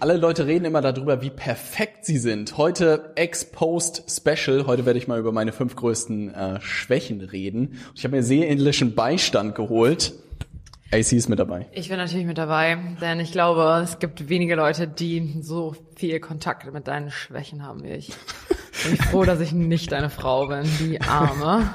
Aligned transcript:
Alle 0.00 0.16
Leute 0.16 0.46
reden 0.46 0.64
immer 0.64 0.80
darüber, 0.80 1.22
wie 1.22 1.30
perfekt 1.30 2.04
sie 2.04 2.18
sind. 2.18 2.56
Heute 2.56 3.10
Ex-Post 3.16 4.04
Special. 4.08 4.66
Heute 4.68 4.86
werde 4.86 4.96
ich 4.96 5.08
mal 5.08 5.18
über 5.18 5.32
meine 5.32 5.50
fünf 5.50 5.74
größten 5.74 6.32
äh, 6.32 6.60
Schwächen 6.60 7.20
reden. 7.20 7.80
Ich 7.96 8.04
habe 8.04 8.14
mir 8.14 8.22
seelischen 8.22 8.94
Beistand 8.94 9.56
geholt. 9.56 10.12
AC 10.92 11.12
ist 11.12 11.28
mit 11.28 11.40
dabei. 11.40 11.66
Ich 11.72 11.88
bin 11.88 11.98
natürlich 11.98 12.26
mit 12.26 12.38
dabei, 12.38 12.78
denn 13.00 13.18
ich 13.18 13.32
glaube, 13.32 13.80
es 13.82 13.98
gibt 13.98 14.28
wenige 14.28 14.54
Leute, 14.54 14.86
die 14.86 15.34
so 15.40 15.74
viel 15.96 16.20
Kontakt 16.20 16.72
mit 16.72 16.86
deinen 16.86 17.10
Schwächen 17.10 17.66
haben 17.66 17.82
wie 17.82 17.90
ich. 17.90 18.12
Bin 18.84 18.94
ich 18.94 19.02
froh, 19.02 19.24
dass 19.24 19.40
ich 19.40 19.50
nicht 19.50 19.90
deine 19.90 20.10
Frau 20.10 20.46
bin, 20.46 20.62
die 20.78 21.00
Arme. 21.00 21.68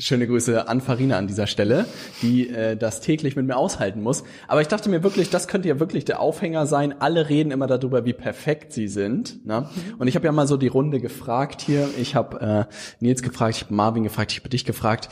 Schöne 0.00 0.26
Grüße 0.26 0.66
an 0.66 0.80
Farina 0.80 1.18
an 1.18 1.26
dieser 1.26 1.46
Stelle, 1.46 1.84
die 2.22 2.48
äh, 2.48 2.74
das 2.74 3.02
täglich 3.02 3.36
mit 3.36 3.46
mir 3.46 3.56
aushalten 3.56 4.02
muss. 4.02 4.24
Aber 4.48 4.62
ich 4.62 4.68
dachte 4.68 4.88
mir 4.88 5.02
wirklich, 5.02 5.28
das 5.28 5.46
könnte 5.46 5.68
ja 5.68 5.78
wirklich 5.78 6.06
der 6.06 6.20
Aufhänger 6.20 6.66
sein. 6.66 6.94
Alle 7.00 7.28
reden 7.28 7.50
immer 7.50 7.66
darüber, 7.66 8.06
wie 8.06 8.14
perfekt 8.14 8.72
sie 8.72 8.88
sind. 8.88 9.44
Ne? 9.44 9.68
Und 9.98 10.08
ich 10.08 10.14
habe 10.14 10.24
ja 10.24 10.32
mal 10.32 10.46
so 10.46 10.56
die 10.56 10.68
Runde 10.68 11.00
gefragt 11.00 11.60
hier. 11.60 11.86
Ich 11.98 12.14
habe 12.14 12.66
äh, 12.70 12.74
Nils 13.04 13.20
gefragt, 13.22 13.56
ich 13.56 13.62
habe 13.64 13.74
Marvin 13.74 14.02
gefragt, 14.02 14.32
ich 14.32 14.38
habe 14.38 14.48
dich 14.48 14.64
gefragt, 14.64 15.10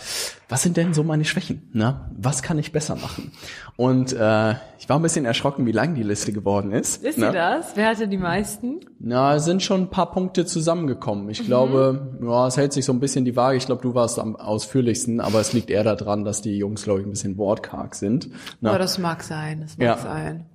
was 0.48 0.62
sind 0.62 0.78
denn 0.78 0.94
so 0.94 1.02
meine 1.02 1.26
Schwächen? 1.26 1.68
Ne? 1.74 2.08
Was 2.16 2.42
kann 2.42 2.58
ich 2.58 2.72
besser 2.72 2.96
machen? 2.96 3.32
Und 3.76 4.14
äh, 4.14 4.54
ich 4.78 4.88
war 4.88 4.98
ein 4.98 5.02
bisschen 5.02 5.26
erschrocken, 5.26 5.66
wie 5.66 5.72
lang 5.72 5.94
die 5.94 6.02
Liste 6.02 6.32
geworden 6.32 6.72
ist. 6.72 7.02
Wisst 7.02 7.18
ne? 7.18 7.26
ihr 7.26 7.32
das? 7.32 7.72
Wer 7.74 7.88
hatte 7.88 8.08
die 8.08 8.16
meisten? 8.16 8.80
Na, 8.98 9.34
es 9.34 9.44
sind 9.44 9.62
schon 9.62 9.82
ein 9.82 9.90
paar 9.90 10.10
Punkte 10.10 10.46
zusammengekommen. 10.46 11.28
Ich 11.28 11.42
mhm. 11.42 11.46
glaube, 11.46 12.18
ja, 12.22 12.46
es 12.46 12.56
hält 12.56 12.72
sich 12.72 12.86
so 12.86 12.92
ein 12.94 13.00
bisschen 13.00 13.26
die 13.26 13.36
Waage. 13.36 13.58
Ich 13.58 13.66
glaube, 13.66 13.82
du 13.82 13.94
warst 13.94 14.18
am 14.18 14.36
ausführlichsten, 14.36 15.20
aber 15.20 15.40
es 15.40 15.52
liegt 15.52 15.68
eher 15.68 15.84
daran, 15.84 16.24
dass 16.24 16.40
die 16.40 16.56
Jungs, 16.56 16.82
glaube 16.82 17.00
ich, 17.00 17.06
ein 17.06 17.10
bisschen 17.10 17.36
wortkarg 17.36 17.94
sind. 17.94 18.30
Na? 18.62 18.70
Aber 18.70 18.78
das 18.78 18.96
mag 18.96 19.22
sein, 19.22 19.60
das 19.60 19.76
mag 19.76 19.86
ja. 19.86 19.98
sein. 19.98 20.46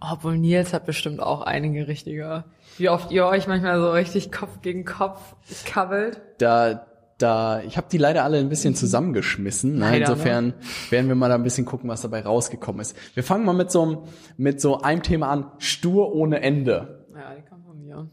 Obwohl 0.00 0.36
Nils 0.36 0.74
hat 0.74 0.84
bestimmt 0.84 1.20
auch 1.20 1.40
einige 1.40 1.88
richtige. 1.88 2.44
Wie 2.76 2.90
oft 2.90 3.10
ihr 3.10 3.24
euch 3.26 3.46
manchmal 3.46 3.80
so 3.80 3.90
richtig 3.90 4.32
Kopf 4.32 4.60
gegen 4.60 4.84
Kopf 4.84 5.34
kabbelt. 5.64 6.20
Da, 6.38 6.86
da, 7.22 7.60
ich 7.62 7.76
habe 7.76 7.86
die 7.90 7.98
leider 7.98 8.24
alle 8.24 8.38
ein 8.38 8.48
bisschen 8.48 8.74
zusammengeschmissen. 8.74 9.74
Ne? 9.74 9.80
Leider, 9.80 10.10
Insofern 10.10 10.46
ne? 10.48 10.54
werden 10.90 11.08
wir 11.08 11.14
mal 11.14 11.28
da 11.28 11.34
ein 11.34 11.42
bisschen 11.42 11.64
gucken, 11.64 11.88
was 11.88 12.02
dabei 12.02 12.22
rausgekommen 12.22 12.80
ist. 12.80 12.96
Wir 13.14 13.22
fangen 13.22 13.44
mal 13.44 13.52
mit 13.52 13.70
so, 13.70 14.04
mit 14.36 14.60
so 14.60 14.80
einem 14.80 15.02
Thema 15.02 15.28
an, 15.28 15.50
stur 15.58 16.14
ohne 16.14 16.42
Ende. 16.42 17.06
Ja, 17.14 17.34
die 17.34 17.48
kommt 17.48 17.64
von 17.66 17.80
mir. 17.80 18.08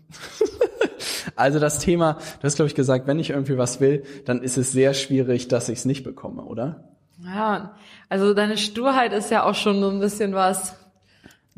also 1.36 1.60
das 1.60 1.80
Thema, 1.80 2.14
du 2.14 2.44
hast 2.44 2.56
glaube 2.56 2.68
ich 2.68 2.76
gesagt, 2.76 3.08
wenn 3.08 3.20
ich 3.20 3.32
irgendwie 3.32 3.58
was 3.58 3.80
will, 3.80 4.04
dann 4.26 4.42
ist 4.42 4.58
es 4.58 4.72
sehr 4.72 4.94
schwierig, 4.94 5.48
dass 5.48 5.70
ich 5.70 5.80
es 5.80 5.86
nicht 5.86 6.04
bekomme, 6.04 6.44
oder? 6.44 6.94
Ja, 7.24 7.76
also 8.10 8.34
deine 8.34 8.58
Sturheit 8.58 9.14
ist 9.14 9.32
ja 9.32 9.44
auch 9.44 9.56
schon 9.56 9.82
so 9.82 9.90
ein 9.90 10.00
bisschen 10.00 10.34
was 10.34 10.76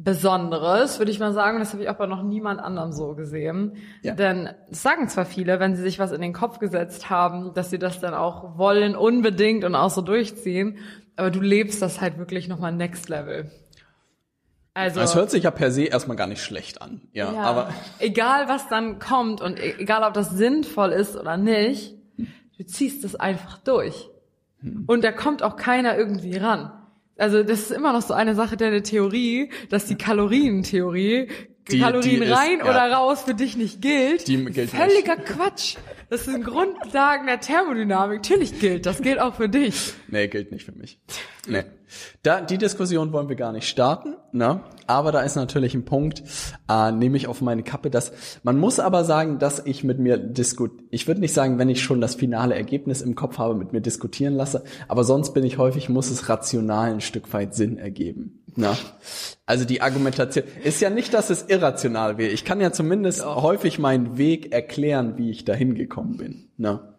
Besonderes, 0.01 0.97
würde 0.97 1.11
ich 1.11 1.19
mal 1.19 1.33
sagen. 1.33 1.59
Das 1.59 1.73
habe 1.73 1.83
ich 1.83 1.89
auch 1.89 1.95
bei 1.95 2.05
noch 2.05 2.23
niemand 2.23 2.61
anderem 2.61 2.93
so 2.93 3.15
gesehen. 3.15 3.75
Ja. 4.01 4.13
Denn 4.13 4.49
es 4.71 4.81
sagen 4.81 5.09
zwar 5.09 5.25
viele, 5.25 5.59
wenn 5.59 5.75
sie 5.75 5.81
sich 5.81 5.99
was 5.99 6.13
in 6.13 6.21
den 6.21 6.31
Kopf 6.31 6.59
gesetzt 6.59 7.09
haben, 7.09 7.53
dass 7.53 7.69
sie 7.69 7.79
das 7.79 7.99
dann 7.99 8.13
auch 8.13 8.57
wollen, 8.57 8.95
unbedingt 8.95 9.65
und 9.65 9.75
auch 9.75 9.89
so 9.89 10.01
durchziehen. 10.01 10.77
Aber 11.17 11.31
du 11.31 11.41
lebst 11.41 11.81
das 11.81 11.99
halt 11.99 12.17
wirklich 12.17 12.47
nochmal 12.47 12.71
next 12.71 13.09
level. 13.09 13.51
Also. 14.73 15.01
Es 15.01 15.15
hört 15.15 15.31
sich 15.31 15.43
ja 15.43 15.51
per 15.51 15.71
se 15.71 15.83
erstmal 15.83 16.15
gar 16.15 16.27
nicht 16.27 16.41
schlecht 16.41 16.81
an. 16.81 17.01
Ja, 17.11 17.33
ja, 17.33 17.41
aber. 17.41 17.73
Egal 17.99 18.47
was 18.47 18.69
dann 18.69 18.99
kommt 18.99 19.41
und 19.41 19.59
e-, 19.59 19.75
egal 19.79 20.03
ob 20.03 20.13
das 20.13 20.29
sinnvoll 20.29 20.91
ist 20.91 21.17
oder 21.17 21.35
nicht, 21.35 21.95
du 22.57 22.65
ziehst 22.65 23.03
es 23.03 23.15
einfach 23.15 23.57
durch. 23.57 24.09
Hm. 24.61 24.85
Und 24.87 25.03
da 25.03 25.11
kommt 25.11 25.43
auch 25.43 25.57
keiner 25.57 25.97
irgendwie 25.97 26.37
ran. 26.37 26.71
Also 27.19 27.43
das 27.43 27.59
ist 27.59 27.71
immer 27.71 27.93
noch 27.93 28.01
so 28.01 28.13
eine 28.13 28.33
Sache 28.33 28.57
der 28.57 28.81
Theorie, 28.81 29.51
dass 29.69 29.85
die 29.85 29.95
Kalorientheorie 29.95 31.27
die, 31.69 31.79
Kalorien 31.79 32.21
die 32.21 32.31
rein 32.31 32.59
ist, 32.59 32.63
oder 32.63 32.87
ja. 32.87 32.97
raus 32.97 33.23
für 33.23 33.33
dich 33.33 33.55
nicht 33.55 33.81
gilt. 33.81 34.27
Die 34.27 34.43
gilt 34.45 34.71
Völliger 34.71 35.15
nicht. 35.15 35.27
Quatsch. 35.27 35.75
Das 36.09 36.25
sind 36.25 36.43
Grundlagen 36.43 37.27
der 37.27 37.39
Thermodynamik. 37.39 38.17
Natürlich 38.17 38.59
gilt, 38.59 38.87
das 38.87 39.01
gilt 39.01 39.19
auch 39.19 39.35
für 39.35 39.47
dich. 39.47 39.93
Nee, 40.07 40.27
gilt 40.27 40.51
nicht 40.51 40.65
für 40.65 40.71
mich. 40.71 40.99
Nee. 41.47 41.65
Da, 42.23 42.41
die 42.41 42.57
Diskussion 42.57 43.13
wollen 43.13 43.29
wir 43.29 43.35
gar 43.35 43.51
nicht 43.51 43.67
starten, 43.67 44.15
ne? 44.31 44.61
Aber 44.87 45.11
da 45.11 45.21
ist 45.21 45.35
natürlich 45.35 45.73
ein 45.73 45.85
Punkt, 45.85 46.23
äh, 46.69 46.91
nehme 46.91 47.17
ich 47.17 47.27
auf 47.27 47.41
meine 47.41 47.63
Kappe, 47.63 47.89
dass 47.89 48.11
man 48.43 48.57
muss 48.57 48.79
aber 48.79 49.03
sagen, 49.03 49.39
dass 49.39 49.63
ich 49.65 49.83
mit 49.83 49.99
mir 49.99 50.17
diskut. 50.17 50.71
Ich 50.89 51.07
würde 51.07 51.21
nicht 51.21 51.33
sagen, 51.33 51.59
wenn 51.59 51.69
ich 51.69 51.81
schon 51.81 52.01
das 52.01 52.15
finale 52.15 52.55
Ergebnis 52.55 53.01
im 53.01 53.15
Kopf 53.15 53.37
habe, 53.37 53.55
mit 53.55 53.71
mir 53.71 53.81
diskutieren 53.81 54.33
lasse, 54.33 54.63
aber 54.87 55.03
sonst 55.03 55.33
bin 55.33 55.43
ich 55.43 55.57
häufig, 55.57 55.89
muss 55.89 56.09
es 56.09 56.29
rational 56.29 56.91
ein 56.91 57.01
Stück 57.01 57.31
weit 57.33 57.53
Sinn 57.53 57.77
ergeben. 57.77 58.38
Na? 58.55 58.77
Also 59.45 59.65
die 59.65 59.81
Argumentation 59.81 60.45
ist 60.63 60.81
ja 60.81 60.89
nicht, 60.89 61.13
dass 61.13 61.29
es 61.29 61.43
irrational 61.49 62.17
wäre. 62.17 62.31
Ich 62.31 62.45
kann 62.45 62.61
ja 62.61 62.71
zumindest 62.71 63.19
ja. 63.19 63.41
häufig 63.41 63.79
meinen 63.79 64.17
Weg 64.17 64.51
erklären, 64.51 65.17
wie 65.17 65.31
ich 65.31 65.45
dahin 65.45 65.75
gekommen 65.75 66.17
bin. 66.17 66.49
Na? 66.57 66.95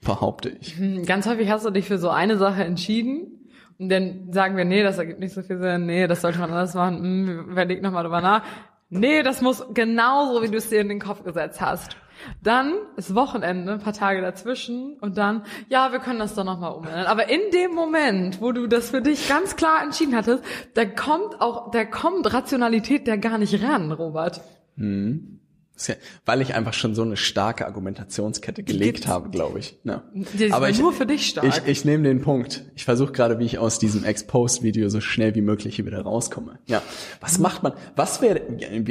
Behaupte 0.00 0.50
ich. 0.60 0.76
Hm, 0.76 1.04
ganz 1.04 1.26
häufig 1.26 1.50
hast 1.50 1.64
du 1.64 1.70
dich 1.70 1.86
für 1.86 1.98
so 1.98 2.10
eine 2.10 2.36
Sache 2.36 2.64
entschieden 2.64 3.48
und 3.78 3.88
dann 3.88 4.32
sagen 4.32 4.56
wir, 4.56 4.64
nee, 4.64 4.82
das 4.82 4.98
ergibt 4.98 5.20
nicht 5.20 5.34
so 5.34 5.42
viel 5.42 5.58
Sinn, 5.58 5.86
nee, 5.86 6.06
das 6.06 6.20
sollte 6.20 6.38
man 6.38 6.50
anders 6.50 6.74
machen, 6.74 6.98
hm, 6.98 7.50
überleg 7.50 7.82
nochmal 7.82 8.04
drüber 8.04 8.20
nach. 8.20 8.42
Nee, 8.90 9.22
das 9.22 9.40
muss 9.40 9.64
genauso, 9.72 10.42
wie 10.42 10.48
du 10.48 10.58
es 10.58 10.68
dir 10.68 10.80
in 10.80 10.88
den 10.88 11.00
Kopf 11.00 11.24
gesetzt 11.24 11.60
hast. 11.60 11.96
Dann 12.42 12.74
ist 12.96 13.14
Wochenende, 13.14 13.72
ein 13.74 13.78
paar 13.80 13.92
Tage 13.92 14.20
dazwischen 14.20 14.96
und 15.00 15.16
dann, 15.16 15.44
ja, 15.68 15.92
wir 15.92 15.98
können 15.98 16.18
das 16.18 16.34
doch 16.34 16.44
nochmal 16.44 16.72
umändern. 16.72 17.06
Aber 17.06 17.28
in 17.28 17.40
dem 17.52 17.72
Moment, 17.74 18.40
wo 18.40 18.52
du 18.52 18.66
das 18.66 18.90
für 18.90 19.02
dich 19.02 19.28
ganz 19.28 19.56
klar 19.56 19.82
entschieden 19.82 20.14
hattest, 20.14 20.44
da 20.74 20.84
kommt 20.84 21.40
auch, 21.40 21.70
da 21.70 21.84
kommt 21.84 22.32
Rationalität 22.32 23.06
da 23.08 23.16
gar 23.16 23.38
nicht 23.38 23.62
ran, 23.62 23.92
Robert. 23.92 24.40
Hm. 24.76 25.40
Ja, 25.88 25.94
weil 26.24 26.40
ich 26.42 26.54
einfach 26.54 26.74
schon 26.74 26.94
so 26.94 27.02
eine 27.02 27.16
starke 27.16 27.66
Argumentationskette 27.66 28.62
gelegt 28.62 29.06
habe, 29.06 29.30
glaube 29.30 29.58
ich. 29.58 29.78
Ja. 29.84 30.02
Die 30.12 30.52
Aber 30.52 30.68
ich, 30.68 30.78
nur 30.78 30.92
für 30.92 31.06
dich 31.06 31.26
stark. 31.26 31.46
Ich, 31.46 31.66
ich 31.66 31.84
nehme 31.84 32.04
den 32.04 32.20
Punkt. 32.20 32.64
Ich 32.76 32.84
versuche 32.84 33.12
gerade, 33.12 33.38
wie 33.38 33.44
ich 33.44 33.58
aus 33.58 33.78
diesem 33.78 34.04
Exposed-Video 34.04 34.88
so 34.88 35.00
schnell 35.00 35.34
wie 35.34 35.40
möglich 35.40 35.76
hier 35.76 35.86
wieder 35.86 36.02
rauskomme. 36.02 36.58
Ja. 36.66 36.82
Was 37.20 37.38
macht 37.38 37.62
man? 37.62 37.72
Was 37.96 38.20
wäre? 38.20 38.42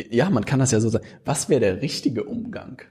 Ja, 0.10 0.30
man 0.30 0.46
kann 0.46 0.60
das 0.60 0.72
ja 0.72 0.80
so 0.80 0.90
sagen. 0.90 1.06
Was 1.24 1.50
wäre 1.50 1.62
der 1.62 1.82
richtige 1.82 2.24
Umgang? 2.24 2.82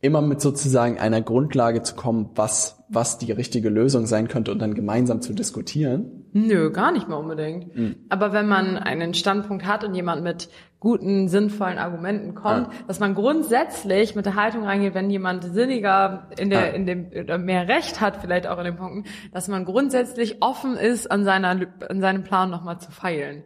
Immer 0.00 0.22
mit 0.22 0.40
sozusagen 0.40 0.98
einer 0.98 1.20
Grundlage 1.20 1.82
zu 1.82 1.94
kommen, 1.94 2.30
was 2.34 2.80
was 2.92 3.18
die 3.18 3.30
richtige 3.30 3.68
Lösung 3.68 4.06
sein 4.06 4.26
könnte 4.26 4.50
und 4.50 4.58
dann 4.58 4.74
gemeinsam 4.74 5.22
zu 5.22 5.32
diskutieren? 5.32 6.24
Nö, 6.32 6.70
gar 6.72 6.90
nicht 6.90 7.08
mal 7.08 7.16
unbedingt. 7.16 7.74
Mhm. 7.76 7.94
Aber 8.08 8.32
wenn 8.32 8.48
man 8.48 8.76
einen 8.76 9.14
Standpunkt 9.14 9.64
hat 9.64 9.84
und 9.84 9.94
jemand 9.94 10.24
mit 10.24 10.48
guten, 10.80 11.28
sinnvollen 11.28 11.78
Argumenten 11.78 12.34
kommt, 12.34 12.66
ah. 12.66 12.72
dass 12.88 12.98
man 12.98 13.14
grundsätzlich 13.14 14.16
mit 14.16 14.26
der 14.26 14.34
Haltung 14.34 14.64
reingeht, 14.64 14.94
wenn 14.94 15.08
jemand 15.08 15.44
sinniger 15.44 16.28
in 16.36 16.50
der, 16.50 16.72
ah. 16.72 16.74
in 16.74 16.86
dem, 16.86 17.10
oder 17.12 17.38
mehr 17.38 17.68
Recht 17.68 18.00
hat, 18.00 18.16
vielleicht 18.16 18.48
auch 18.48 18.58
in 18.58 18.64
den 18.64 18.76
Punkten, 18.76 19.04
dass 19.32 19.46
man 19.46 19.64
grundsätzlich 19.64 20.42
offen 20.42 20.76
ist, 20.76 21.08
an 21.08 21.24
seiner, 21.24 21.60
an 21.88 22.00
seinem 22.00 22.24
Plan 22.24 22.50
nochmal 22.50 22.80
zu 22.80 22.90
feilen. 22.90 23.44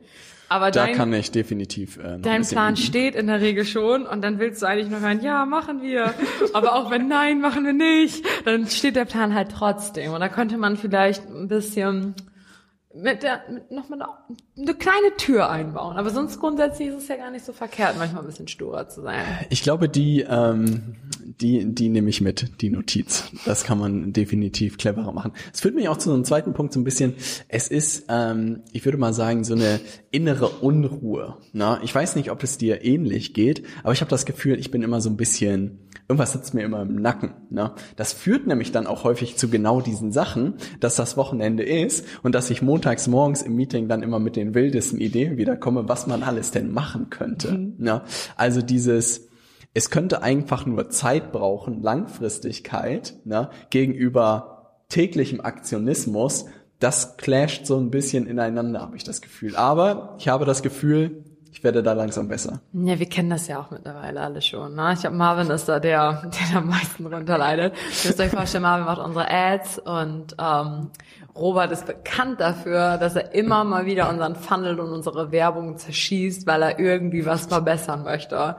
Aber 0.48 0.70
da 0.70 0.86
dein, 0.86 0.94
kann 0.94 1.12
ich 1.12 1.30
definitiv. 1.30 1.96
Äh, 1.98 2.18
dein 2.18 2.42
Plan 2.42 2.74
üben. 2.74 2.82
steht 2.82 3.14
in 3.14 3.26
der 3.26 3.40
Regel 3.40 3.64
schon 3.64 4.06
und 4.06 4.22
dann 4.22 4.38
willst 4.38 4.62
du 4.62 4.66
eigentlich 4.66 4.90
noch 4.90 5.00
hören, 5.00 5.22
ja, 5.22 5.46
machen 5.46 5.82
wir. 5.82 6.14
Aber 6.52 6.74
auch 6.74 6.90
wenn 6.90 7.08
nein, 7.08 7.40
machen 7.40 7.64
wir 7.64 7.72
nicht, 7.72 8.24
dann 8.44 8.66
steht 8.66 8.96
der 8.96 9.06
Plan 9.06 9.34
halt 9.34 9.50
trotzdem. 9.50 10.12
Und 10.12 10.20
da 10.20 10.28
könnte 10.28 10.56
man 10.58 10.76
vielleicht 10.76 11.26
ein 11.28 11.48
bisschen 11.48 12.14
mit 12.94 13.24
der 13.24 13.42
mit 13.50 13.70
nochmal 13.70 14.06
eine 14.56 14.74
kleine 14.74 15.16
Tür 15.16 15.50
einbauen. 15.50 15.96
Aber 15.96 16.10
sonst 16.10 16.38
grundsätzlich 16.38 16.88
ist 16.88 16.94
es 16.94 17.08
ja 17.08 17.16
gar 17.16 17.30
nicht 17.30 17.44
so 17.44 17.52
verkehrt, 17.52 17.96
manchmal 17.98 18.22
ein 18.22 18.26
bisschen 18.26 18.48
sturer 18.48 18.88
zu 18.88 19.02
sein. 19.02 19.24
Ich 19.50 19.62
glaube, 19.62 19.88
die 19.88 20.20
ähm, 20.20 20.96
die 21.40 21.64
die 21.66 21.88
nehme 21.88 22.10
ich 22.10 22.20
mit, 22.20 22.60
die 22.60 22.70
Notiz. 22.70 23.24
Das 23.44 23.64
kann 23.64 23.78
man 23.78 24.12
definitiv 24.12 24.78
cleverer 24.78 25.12
machen. 25.12 25.32
Es 25.52 25.60
führt 25.60 25.74
mich 25.74 25.88
auch 25.88 25.96
zu 25.96 26.12
einem 26.12 26.24
zweiten 26.24 26.52
Punkt 26.54 26.72
so 26.72 26.80
ein 26.80 26.84
bisschen. 26.84 27.14
Es 27.48 27.68
ist, 27.68 28.04
ähm, 28.08 28.62
ich 28.72 28.84
würde 28.84 28.98
mal 28.98 29.12
sagen, 29.12 29.44
so 29.44 29.54
eine 29.54 29.80
innere 30.10 30.48
Unruhe. 30.48 31.36
Na, 31.52 31.80
ich 31.82 31.94
weiß 31.94 32.16
nicht, 32.16 32.30
ob 32.30 32.42
es 32.42 32.58
dir 32.58 32.84
ähnlich 32.84 33.34
geht, 33.34 33.64
aber 33.82 33.92
ich 33.92 34.00
habe 34.00 34.10
das 34.10 34.26
Gefühl, 34.26 34.58
ich 34.58 34.70
bin 34.70 34.82
immer 34.82 35.00
so 35.00 35.10
ein 35.10 35.16
bisschen 35.16 35.78
irgendwas 36.08 36.32
sitzt 36.32 36.54
mir 36.54 36.62
immer 36.62 36.82
im 36.82 36.96
Nacken. 36.96 37.32
Ne? 37.50 37.72
Das 37.96 38.12
führt 38.12 38.46
nämlich 38.46 38.72
dann 38.72 38.86
auch 38.86 39.04
häufig 39.04 39.36
zu 39.36 39.48
genau 39.48 39.80
diesen 39.80 40.12
Sachen, 40.12 40.54
dass 40.80 40.96
das 40.96 41.16
Wochenende 41.16 41.62
ist 41.62 42.04
und 42.22 42.34
dass 42.34 42.50
ich 42.50 42.62
montags 42.62 43.06
morgens 43.06 43.42
im 43.42 43.54
Meeting 43.56 43.88
dann 43.88 44.02
immer 44.02 44.18
mit 44.18 44.36
den 44.36 44.54
wildesten 44.54 45.00
Ideen 45.00 45.38
wiederkomme, 45.38 45.88
was 45.88 46.06
man 46.06 46.22
alles 46.22 46.50
denn 46.50 46.72
machen 46.72 47.08
könnte. 47.08 47.52
Mhm. 47.52 47.74
Ne? 47.78 48.02
Also 48.36 48.60
dieses 48.60 49.28
es 49.74 49.90
könnte 49.90 50.22
einfach 50.22 50.66
nur 50.66 50.88
Zeit 50.88 51.32
brauchen, 51.32 51.82
Langfristigkeit, 51.82 53.14
ne, 53.24 53.50
gegenüber 53.70 54.78
täglichem 54.88 55.40
Aktionismus. 55.40 56.46
Das 56.78 57.16
clasht 57.16 57.66
so 57.66 57.76
ein 57.76 57.90
bisschen 57.90 58.26
ineinander, 58.26 58.80
habe 58.80 58.96
ich 58.96 59.04
das 59.04 59.20
Gefühl. 59.20 59.56
Aber 59.56 60.14
ich 60.18 60.28
habe 60.28 60.44
das 60.44 60.62
Gefühl, 60.62 61.24
ich 61.50 61.62
werde 61.64 61.82
da 61.82 61.92
langsam 61.92 62.28
besser. 62.28 62.60
Ja, 62.72 62.98
wir 62.98 63.08
kennen 63.08 63.30
das 63.30 63.48
ja 63.48 63.60
auch 63.60 63.70
mittlerweile 63.70 64.20
alle 64.20 64.42
schon. 64.42 64.74
Ne? 64.74 64.92
Ich 64.94 65.00
glaube, 65.00 65.16
Marvin 65.16 65.50
ist 65.50 65.68
da 65.68 65.80
der, 65.80 66.30
der 66.50 66.58
am 66.58 66.68
meisten 66.68 67.06
runterleidet. 67.06 67.74
Ihr 67.74 68.08
müsst 68.08 68.20
euch 68.20 68.30
vorstellen, 68.30 68.62
Marvin 68.62 68.86
macht 68.86 68.98
unsere 69.00 69.28
Ads 69.30 69.78
und 69.78 70.36
ähm, 70.38 70.90
Robert 71.34 71.72
ist 71.72 71.86
bekannt 71.86 72.40
dafür, 72.40 72.98
dass 72.98 73.16
er 73.16 73.34
immer 73.34 73.64
mal 73.64 73.86
wieder 73.86 74.08
unseren 74.08 74.36
Funnel 74.36 74.78
und 74.78 74.92
unsere 74.92 75.32
Werbung 75.32 75.78
zerschießt, 75.78 76.46
weil 76.46 76.62
er 76.62 76.78
irgendwie 76.78 77.26
was 77.26 77.46
verbessern 77.46 78.04
möchte. 78.04 78.56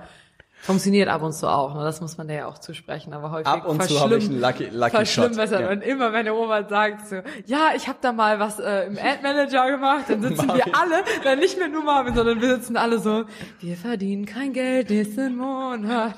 Funktioniert 0.66 1.10
ab 1.10 1.22
und 1.22 1.32
zu 1.34 1.48
auch, 1.48 1.76
ne? 1.76 1.84
das 1.84 2.02
muss 2.02 2.18
man 2.18 2.28
dir 2.28 2.34
ja 2.34 2.48
auch 2.48 2.58
zusprechen, 2.58 3.14
aber 3.14 3.30
häufig 3.30 3.46
Ab 3.46 3.68
und 3.68 3.84
zu 3.84 4.00
habe 4.00 4.18
ich 4.18 4.26
einen 4.26 4.42
Lucky, 4.42 4.70
Lucky 4.72 5.06
Shot. 5.06 5.36
Ja. 5.36 5.70
Und 5.70 5.84
immer 5.84 6.12
wenn 6.12 6.26
der 6.26 6.34
Robert 6.34 6.70
sagt 6.70 7.08
so, 7.08 7.18
ja, 7.46 7.70
ich 7.76 7.88
habe 7.88 8.00
da 8.02 8.12
mal 8.12 8.40
was 8.40 8.60
äh, 8.60 8.88
im 8.88 8.98
Ad 8.98 9.20
Manager 9.22 9.70
gemacht, 9.70 10.06
dann 10.08 10.24
sitzen 10.24 10.48
wir 10.48 10.66
alle, 10.76 11.04
dann 11.24 11.38
nicht 11.38 11.60
mehr 11.60 11.68
nur 11.68 11.84
Marvin, 11.84 12.16
sondern 12.16 12.42
wir 12.42 12.56
sitzen 12.56 12.78
alle 12.78 12.98
so, 12.98 13.26
wir 13.60 13.78
verdienen 13.78 14.26
kein 14.26 14.54
Geld 14.54 14.90
nächsten 14.90 15.36
Monat. 15.36 16.16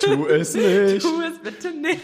Tu 0.00 0.26
es 0.26 0.54
nicht. 0.54 1.02
Tu 1.02 1.20
es 1.20 1.38
bitte 1.40 1.70
nicht. 1.70 2.00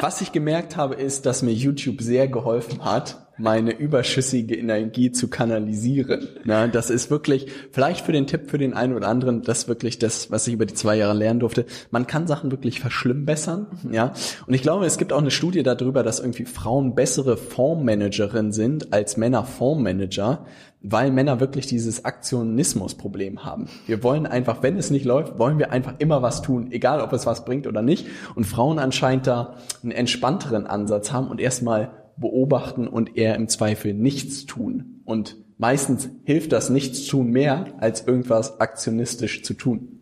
Was 0.00 0.20
ich 0.20 0.32
gemerkt 0.32 0.76
habe, 0.76 0.96
ist, 0.96 1.24
dass 1.24 1.40
mir 1.40 1.54
YouTube 1.54 2.02
sehr 2.02 2.28
geholfen 2.28 2.84
hat, 2.84 3.23
meine 3.36 3.76
überschüssige 3.76 4.54
Energie 4.56 5.10
zu 5.10 5.28
kanalisieren. 5.28 6.28
Na, 6.44 6.68
das 6.68 6.90
ist 6.90 7.10
wirklich, 7.10 7.46
vielleicht 7.72 8.04
für 8.04 8.12
den 8.12 8.26
Tipp 8.26 8.50
für 8.50 8.58
den 8.58 8.74
einen 8.74 8.94
oder 8.94 9.08
anderen, 9.08 9.42
das 9.42 9.68
wirklich 9.68 9.98
das, 9.98 10.30
was 10.30 10.46
ich 10.46 10.54
über 10.54 10.66
die 10.66 10.74
zwei 10.74 10.96
Jahre 10.96 11.14
lernen 11.14 11.40
durfte. 11.40 11.66
Man 11.90 12.06
kann 12.06 12.26
Sachen 12.26 12.50
wirklich 12.50 12.80
verschlimmbessern, 12.80 13.66
ja. 13.90 14.12
Und 14.46 14.54
ich 14.54 14.62
glaube, 14.62 14.86
es 14.86 14.98
gibt 14.98 15.12
auch 15.12 15.20
eine 15.20 15.30
Studie 15.30 15.62
darüber, 15.62 16.02
dass 16.02 16.20
irgendwie 16.20 16.44
Frauen 16.44 16.94
bessere 16.94 17.36
Fondsmanagerinnen 17.36 18.52
sind 18.52 18.92
als 18.92 19.16
Männer 19.16 19.44
Fondsmanager, 19.44 20.46
weil 20.82 21.10
Männer 21.10 21.40
wirklich 21.40 21.66
dieses 21.66 22.04
Aktionismusproblem 22.04 23.44
haben. 23.44 23.68
Wir 23.86 24.02
wollen 24.02 24.26
einfach, 24.26 24.62
wenn 24.62 24.76
es 24.76 24.90
nicht 24.90 25.06
läuft, 25.06 25.38
wollen 25.38 25.58
wir 25.58 25.72
einfach 25.72 25.94
immer 25.98 26.22
was 26.22 26.42
tun, 26.42 26.70
egal 26.70 27.00
ob 27.00 27.12
es 27.14 27.26
was 27.26 27.44
bringt 27.44 27.66
oder 27.66 27.82
nicht. 27.82 28.06
Und 28.34 28.44
Frauen 28.44 28.78
anscheinend 28.78 29.26
da 29.26 29.54
einen 29.82 29.92
entspannteren 29.92 30.66
Ansatz 30.66 31.10
haben 31.10 31.28
und 31.28 31.40
erstmal 31.40 32.03
beobachten 32.16 32.88
und 32.88 33.16
eher 33.16 33.34
im 33.36 33.48
Zweifel 33.48 33.94
nichts 33.94 34.46
tun. 34.46 35.00
Und 35.04 35.36
meistens 35.58 36.08
hilft 36.24 36.52
das 36.52 36.70
Nichtstun 36.70 37.30
mehr, 37.30 37.66
als 37.78 38.06
irgendwas 38.06 38.60
aktionistisch 38.60 39.42
zu 39.42 39.54
tun. 39.54 39.94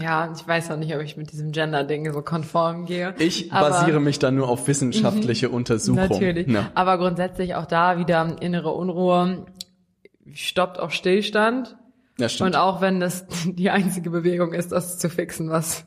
Ja, 0.00 0.32
ich 0.34 0.46
weiß 0.46 0.70
auch 0.72 0.76
nicht, 0.76 0.94
ob 0.94 1.02
ich 1.02 1.16
mit 1.16 1.30
diesem 1.30 1.52
Gender-Ding 1.52 2.12
so 2.12 2.22
konform 2.22 2.86
gehe. 2.86 3.14
Ich 3.18 3.50
basiere 3.50 4.00
mich 4.00 4.18
da 4.18 4.30
nur 4.30 4.48
auf 4.48 4.66
wissenschaftliche 4.66 5.50
Untersuchungen. 5.50 6.08
Natürlich. 6.08 6.48
Ja. 6.48 6.70
Aber 6.74 6.98
grundsätzlich 6.98 7.54
auch 7.54 7.66
da 7.66 7.98
wieder 7.98 8.36
innere 8.40 8.72
Unruhe 8.72 9.46
stoppt 10.32 10.80
auch 10.80 10.90
Stillstand. 10.90 11.76
Ja, 12.18 12.28
stimmt. 12.28 12.50
Und 12.50 12.56
auch 12.56 12.80
wenn 12.80 13.00
das 13.00 13.26
die 13.46 13.70
einzige 13.70 14.10
Bewegung 14.10 14.52
ist, 14.52 14.72
das 14.72 14.98
zu 14.98 15.08
fixen, 15.08 15.50
was, 15.50 15.84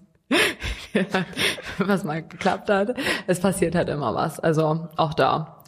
was 1.77 2.03
mal 2.03 2.23
geklappt 2.23 2.69
hat, 2.69 2.95
es 3.27 3.39
passiert 3.39 3.75
halt 3.75 3.89
immer 3.89 4.13
was. 4.15 4.39
Also 4.39 4.87
auch 4.95 5.13
da. 5.13 5.63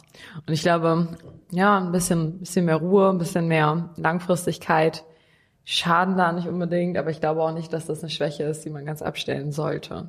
Und 0.46 0.52
ich 0.52 0.62
glaube, 0.62 1.08
ja, 1.50 1.78
ein 1.78 1.92
bisschen, 1.92 2.40
bisschen 2.40 2.64
mehr 2.64 2.76
Ruhe, 2.76 3.10
ein 3.10 3.18
bisschen 3.18 3.48
mehr 3.48 3.90
Langfristigkeit 3.96 5.04
schaden 5.64 6.16
da 6.16 6.32
nicht 6.32 6.48
unbedingt, 6.48 6.96
aber 6.96 7.10
ich 7.10 7.20
glaube 7.20 7.42
auch 7.42 7.52
nicht, 7.52 7.72
dass 7.74 7.86
das 7.86 8.00
eine 8.00 8.08
Schwäche 8.08 8.44
ist, 8.44 8.64
die 8.64 8.70
man 8.70 8.86
ganz 8.86 9.02
abstellen 9.02 9.52
sollte. 9.52 10.08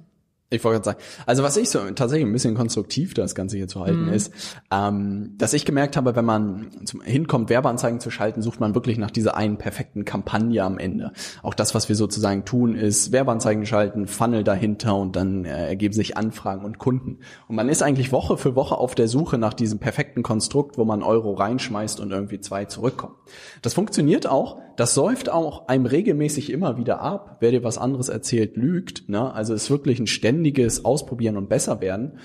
Ich 0.52 0.64
wollte 0.64 0.82
gerade 0.82 0.98
sagen, 0.98 1.00
also 1.28 1.44
was 1.44 1.58
ich 1.58 1.70
so 1.70 1.80
tatsächlich 1.92 2.28
ein 2.28 2.34
bisschen 2.34 2.56
konstruktiv 2.56 3.14
das 3.14 3.36
Ganze 3.36 3.58
hier 3.58 3.68
zu 3.68 3.82
halten 3.82 4.06
Mhm. 4.06 4.14
ist, 4.14 4.34
ähm, 4.72 5.36
dass 5.38 5.54
ich 5.54 5.64
gemerkt 5.64 5.96
habe, 5.96 6.16
wenn 6.16 6.26
man 6.26 6.72
zum, 6.86 7.02
hinkommt, 7.02 7.52
Werbeanzeigen 7.52 8.00
zu 8.00 8.10
schalten, 8.10 8.42
sucht 8.42 8.60
man 8.60 8.74
wirklich 8.74 8.98
nach 8.98 9.12
dieser 9.12 9.38
einen 9.38 9.58
perfekten 9.58 10.06
Kampagne 10.06 10.64
am 10.64 10.80
Ende. 10.80 11.12
Auch 11.44 11.54
das, 11.54 11.76
was 11.76 11.88
wir 11.88 11.96
sozusagen 11.96 12.46
tun, 12.46 12.74
ist 12.74 13.12
Werbeanzeigen 13.12 13.68
schalten, 13.68 14.08
Funnel 14.08 14.44
dahinter 14.44 14.96
und 14.96 15.16
dann 15.16 15.46
äh, 15.46 15.68
ergeben 15.68 15.94
sich 15.94 16.18
Anfragen 16.18 16.66
und 16.66 16.80
Kunden. 16.80 17.20
Und 17.48 17.56
man 17.56 17.70
ist 17.70 17.84
eigentlich 17.84 18.12
Woche 18.12 18.38
für 18.38 18.56
Woche 18.56 18.76
auf 18.76 18.96
der 18.96 19.08
Suche 19.08 19.38
nach 19.38 19.54
diesem 19.54 19.78
perfekten 19.78 20.24
Konstrukt, 20.24 20.80
wo 20.80 20.86
man 20.86 21.04
Euro 21.04 21.34
reinschmeißt 21.34 22.00
und 22.00 22.12
irgendwie 22.12 22.42
zwei 22.42 22.66
zurückkommen. 22.66 23.14
Das 23.62 23.76
funktioniert 23.76 24.26
auch, 24.26 24.58
das 24.80 24.94
säuft 24.94 25.30
auch 25.30 25.68
einem 25.68 25.86
regelmäßig 25.86 26.50
immer 26.54 26.78
wieder 26.78 27.02
ab. 27.02 27.36
Wer 27.42 27.52
dir 27.52 27.66
was 27.66 27.78
anderes 27.78 28.08
erzählt, 28.08 28.56
lügt. 28.56 29.10
Ne? 29.10 29.34
Also 29.34 29.54
es 29.54 29.64
ist 29.64 29.70
wirklich 29.70 30.00
ein 30.00 30.08
ständiges 30.08 30.86
Ausprobieren 30.86 31.36
und 31.36 31.50
besser 31.50 31.82
werden. 31.82 32.20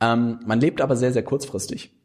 Ähm, 0.00 0.38
man 0.46 0.60
lebt 0.60 0.80
aber 0.80 0.94
sehr, 0.94 1.12
sehr 1.12 1.24
kurzfristig. 1.24 1.95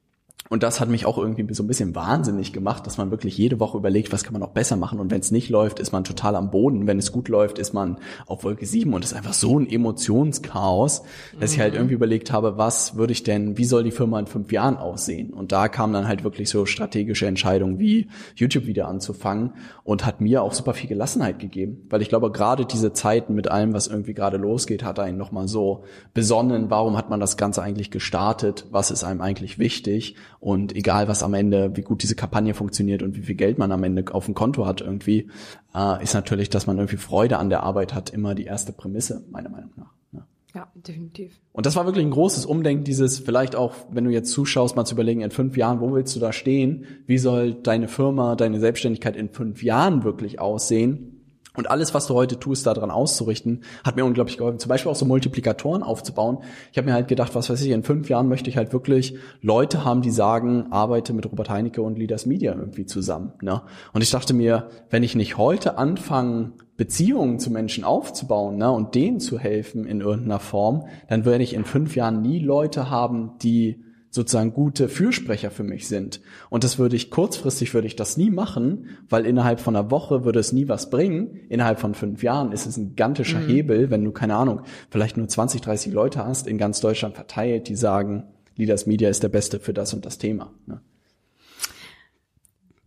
Und 0.50 0.64
das 0.64 0.82
hat 0.82 0.90
mich 0.90 1.06
auch 1.06 1.18
irgendwie 1.18 1.54
so 1.54 1.64
ein 1.64 1.68
bisschen 1.68 1.96
wahnsinnig 1.96 2.52
gemacht, 2.52 2.86
dass 2.86 2.98
man 2.98 3.10
wirklich 3.10 3.38
jede 3.38 3.60
Woche 3.62 3.78
überlegt, 3.78 4.12
was 4.12 4.24
kann 4.24 4.34
man 4.34 4.42
noch 4.42 4.50
besser 4.50 4.76
machen. 4.76 5.00
Und 5.00 5.10
wenn 5.10 5.22
es 5.22 5.32
nicht 5.32 5.50
läuft, 5.50 5.80
ist 5.80 5.94
man 5.94 6.04
total 6.04 6.36
am 6.36 6.52
Boden. 6.52 6.88
Wenn 6.88 7.00
es 7.00 7.14
gut 7.14 7.30
läuft, 7.30 7.58
ist 7.58 7.74
man 7.74 7.98
auf 8.28 8.44
Wolke 8.44 8.66
7. 8.66 8.94
Und 8.94 9.06
es 9.06 9.12
ist 9.12 9.18
einfach 9.18 9.34
so 9.34 9.58
ein 9.58 9.70
Emotionschaos, 9.70 11.04
dass 11.40 11.54
ich 11.54 11.60
halt 11.62 11.74
irgendwie 11.74 11.94
überlegt 11.94 12.34
habe, 12.34 12.58
was 12.58 12.96
würde 12.98 13.14
ich 13.14 13.24
denn, 13.24 13.58
wie 13.58 13.64
soll 13.64 13.84
die 13.84 13.92
Firma 13.92 14.20
in 14.20 14.28
fünf 14.28 14.52
Jahren 14.52 14.76
aussehen? 14.76 15.32
Und 15.32 15.54
da 15.54 15.70
kamen 15.70 15.94
dann 15.94 16.08
halt 16.08 16.26
wirklich 16.26 16.50
so 16.50 16.66
strategische 16.66 17.28
Entscheidungen 17.28 17.80
wie 17.80 18.10
YouTube 18.36 18.66
wieder 18.66 18.90
anzufangen 18.90 19.54
und 19.84 20.06
hat 20.06 20.20
mir 20.20 20.44
auch 20.44 20.54
super 20.54 20.74
viel 20.74 20.90
Gelassenheit 20.90 21.40
gegeben. 21.40 21.86
Weil 21.90 22.02
ich 22.02 22.10
glaube, 22.10 22.32
gerade 22.32 22.66
diese 22.66 22.92
Zeiten 22.92 23.36
mit 23.36 23.50
allem, 23.50 23.74
was 23.74 23.88
irgendwie 23.88 24.14
gerade 24.14 24.38
losgeht, 24.38 24.84
hat 24.84 25.00
einen 25.00 25.18
nochmal 25.18 25.48
so 25.48 25.86
besonnen, 26.14 26.70
warum 26.70 26.98
hat 26.98 27.10
man 27.10 27.22
das 27.22 27.38
Ganze 27.38 27.62
eigentlich 27.62 27.90
gestartet? 27.90 28.66
Was 28.72 28.92
ist 28.92 29.06
einem 29.06 29.22
eigentlich 29.22 29.60
wichtig? 29.60 30.16
Und 30.42 30.76
egal, 30.76 31.08
was 31.08 31.22
am 31.22 31.36
Ende, 31.36 31.78
wie 31.78 31.84
gut 31.84 32.02
diese 32.02 32.16
Kampagne 32.16 32.56
funktioniert 32.56 33.04
und 33.04 33.16
wie 33.16 33.22
viel 33.22 33.36
Geld 33.36 33.60
man 33.60 33.72
am 33.72 33.84
Ende 33.84 34.04
auf 34.12 34.26
dem 34.26 34.34
Konto 34.34 34.66
hat 34.66 34.82
irgendwie, 34.82 35.30
äh, 35.76 36.04
ist 36.04 36.16
natürlich, 36.16 36.50
dass 36.50 36.66
man 36.66 36.78
irgendwie 36.78 36.98
Freude 36.98 37.38
an 37.38 37.50
der 37.50 37.62
Arbeit 37.62 37.94
hat, 37.94 38.10
immer 38.10 38.34
die 38.34 38.46
erste 38.46 38.74
Prämisse, 38.74 39.24
meiner 39.30 39.50
Meinung 39.50 39.70
nach. 39.76 39.94
ne? 40.12 40.26
Ja, 40.56 40.68
definitiv. 40.74 41.40
Und 41.54 41.68
das 41.68 41.76
war 41.76 41.86
wirklich 41.86 42.04
ein 42.04 42.12
großes 42.12 42.48
Umdenken, 42.48 42.84
dieses 42.84 43.20
vielleicht 43.20 43.56
auch, 43.56 43.76
wenn 43.92 44.04
du 44.04 44.10
jetzt 44.10 44.32
zuschaust, 44.32 44.76
mal 44.76 44.84
zu 44.84 44.96
überlegen, 44.96 45.22
in 45.22 45.30
fünf 45.30 45.56
Jahren, 45.58 45.80
wo 45.80 45.94
willst 45.94 46.16
du 46.16 46.20
da 46.20 46.34
stehen? 46.34 46.88
Wie 47.06 47.20
soll 47.20 47.54
deine 47.54 47.88
Firma, 47.88 48.36
deine 48.36 48.60
Selbstständigkeit 48.60 49.16
in 49.16 49.30
fünf 49.30 49.62
Jahren 49.62 50.04
wirklich 50.04 50.40
aussehen? 50.40 51.21
Und 51.58 51.70
alles, 51.70 51.94
was 51.94 52.08
du 52.08 52.14
heute 52.14 52.40
tust, 52.40 52.66
daran 52.66 52.92
auszurichten, 52.92 53.64
hat 53.84 53.98
mir 53.98 54.06
unglaublich 54.06 54.38
geholfen. 54.38 54.60
Zum 54.60 54.70
Beispiel 54.70 54.90
auch 54.90 54.96
so 54.96 55.06
Multiplikatoren 55.06 55.84
aufzubauen. 55.84 56.38
Ich 56.72 56.78
habe 56.78 56.88
mir 56.88 56.94
halt 56.94 57.10
gedacht, 57.10 57.36
was 57.36 57.50
weiß 57.50 57.62
ich, 57.62 57.72
in 57.72 57.84
fünf 57.84 58.08
Jahren 58.08 58.30
möchte 58.30 58.50
ich 58.50 58.56
halt 58.56 58.72
wirklich 58.72 59.16
Leute 59.42 59.84
haben, 59.84 60.02
die 60.02 60.12
sagen, 60.12 60.68
arbeite 60.72 61.12
mit 61.12 61.30
Robert 61.30 61.50
Heinecke 61.50 61.82
und 61.82 61.98
Leaders 61.98 62.26
Media 62.26 62.54
irgendwie 62.54 62.86
zusammen. 62.86 63.34
Ne? 63.42 63.62
Und 63.92 64.02
ich 64.02 64.12
dachte 64.12 64.34
mir, 64.34 64.70
wenn 64.90 65.04
ich 65.04 65.16
nicht 65.16 65.38
heute 65.38 65.78
anfange, 65.78 66.54
Beziehungen 66.78 67.38
zu 67.38 67.52
Menschen 67.52 67.84
aufzubauen 67.84 68.58
ne, 68.58 68.72
und 68.72 68.96
denen 68.96 69.20
zu 69.20 69.38
helfen 69.38 69.86
in 69.86 70.02
irgendeiner 70.02 70.40
Form, 70.40 70.88
dann 71.10 71.26
werde 71.26 71.44
ich 71.44 71.54
in 71.54 71.66
fünf 71.66 71.96
Jahren 71.96 72.22
nie 72.22 72.40
Leute 72.40 72.90
haben, 72.90 73.34
die 73.44 73.84
sozusagen 74.12 74.54
gute 74.54 74.90
Fürsprecher 74.90 75.50
für 75.50 75.64
mich 75.64 75.88
sind. 75.88 76.22
Und 76.50 76.64
das 76.64 76.78
würde 76.78 76.96
ich 76.98 77.10
kurzfristig 77.10 77.74
würde 77.74 77.88
ich 77.88 77.96
das 77.96 78.18
nie 78.18 78.30
machen, 78.30 78.90
weil 79.10 79.26
innerhalb 79.26 79.62
von 79.62 79.76
einer 79.76 79.90
Woche 79.90 80.26
würde 80.26 80.40
es 80.40 80.52
nie 80.52 80.68
was 80.68 80.90
bringen. 80.90 81.40
Innerhalb 81.50 81.80
von 81.80 81.96
fünf 81.96 82.22
Jahren 82.22 82.52
ist 82.52 82.68
es 82.68 82.78
ein 82.78 82.90
gigantischer 82.90 83.40
Hebel, 83.40 83.90
wenn 83.90 84.04
du 84.04 84.12
keine 84.12 84.36
Ahnung, 84.36 84.62
vielleicht 84.90 85.18
nur 85.18 85.28
20, 85.28 85.62
30 85.62 85.94
Leute 85.94 86.26
hast 86.26 86.46
in 86.46 86.58
ganz 86.58 86.82
Deutschland 86.82 87.16
verteilt, 87.16 87.70
die 87.70 87.76
sagen, 87.76 88.26
Leaders 88.58 88.86
Media 88.86 89.10
ist 89.10 89.24
der 89.24 89.30
Beste 89.30 89.60
für 89.60 89.74
das 89.74 89.94
und 89.94 90.06
das 90.06 90.18
Thema. 90.18 90.54
Ne? 90.68 90.82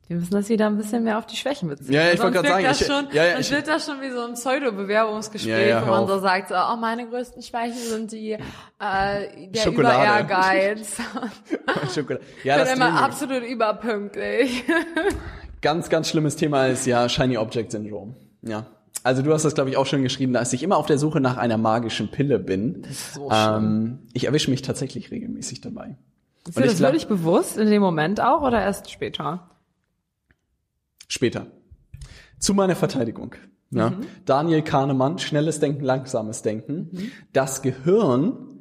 Wir 0.06 0.16
müssen 0.16 0.32
das 0.34 0.50
wieder 0.50 0.66
ein 0.66 0.76
bisschen 0.76 1.02
mehr 1.04 1.16
auf 1.16 1.24
die 1.26 1.36
Schwächen 1.36 1.68
beziehen. 1.68 1.92
Ja, 1.94 2.02
ja, 2.02 2.12
ich 2.12 2.20
wollte 2.20 2.32
gerade 2.36 2.48
sagen, 2.48 2.64
das 2.64 2.80
ich- 2.80 2.86
schon, 2.86 3.06
ja, 3.12 3.24
ja, 3.24 3.38
ich- 3.38 3.50
wird 3.50 3.66
das 3.66 3.86
schon 3.86 4.00
wie 4.02 4.10
so 4.10 4.20
ein 4.22 4.34
Pseudo-Bewerbungsgespräch, 4.34 5.68
Ja, 5.68 5.82
wo 5.82 5.86
man 5.90 6.00
auf. 6.04 6.10
so 6.10 6.18
sagt, 6.20 6.48
so, 6.50 6.54
oh, 6.54 6.76
meine 6.76 7.08
größten 7.08 7.42
Schwächen 7.42 7.74
sind 7.78 8.12
die, 8.12 8.32
äh, 8.32 8.38
der 8.78 9.60
Schokolade. 9.60 10.24
Über-Ehrgeiz. 10.24 10.96
Schokolade. 11.94 12.20
Ja, 12.44 12.58
Ich 12.58 12.64
bin 12.64 12.72
immer 12.74 13.02
absolut 13.02 13.42
überpünktlich. 13.44 14.64
ganz, 15.62 15.88
ganz 15.88 16.08
schlimmes 16.10 16.36
Thema 16.36 16.66
ist 16.66 16.86
ja 16.86 17.08
Shiny 17.08 17.38
Object 17.38 17.72
Syndrome. 17.72 18.14
Ja. 18.42 18.66
Also 19.02 19.22
du 19.22 19.32
hast 19.32 19.44
das, 19.44 19.54
glaube 19.54 19.70
ich, 19.70 19.76
auch 19.76 19.86
schon 19.86 20.02
geschrieben, 20.02 20.32
dass 20.32 20.52
ich 20.52 20.62
immer 20.62 20.76
auf 20.76 20.86
der 20.86 20.98
Suche 20.98 21.20
nach 21.20 21.36
einer 21.36 21.58
magischen 21.58 22.10
Pille 22.10 22.38
bin. 22.38 22.82
Das 22.82 22.90
ist 22.92 23.14
so 23.14 23.30
ähm, 23.30 24.00
ich 24.12 24.26
erwische 24.26 24.50
mich 24.50 24.62
tatsächlich 24.62 25.10
regelmäßig 25.10 25.60
dabei. 25.60 25.96
Ist 26.46 26.56
dir 26.58 26.62
das 26.62 26.76
glaub- 26.76 26.92
wirklich 26.92 27.06
bewusst 27.08 27.56
in 27.58 27.68
dem 27.70 27.80
Moment 27.82 28.20
auch 28.20 28.42
oder 28.42 28.60
erst 28.62 28.90
später? 28.90 29.50
Später. 31.14 31.46
Zu 32.40 32.54
meiner 32.54 32.74
Verteidigung. 32.74 33.36
Ja. 33.70 33.90
Mhm. 33.90 34.00
Daniel 34.24 34.62
Kahnemann, 34.62 35.20
schnelles 35.20 35.60
Denken, 35.60 35.84
langsames 35.84 36.42
Denken. 36.42 36.88
Mhm. 36.90 37.12
Das 37.32 37.62
Gehirn 37.62 38.58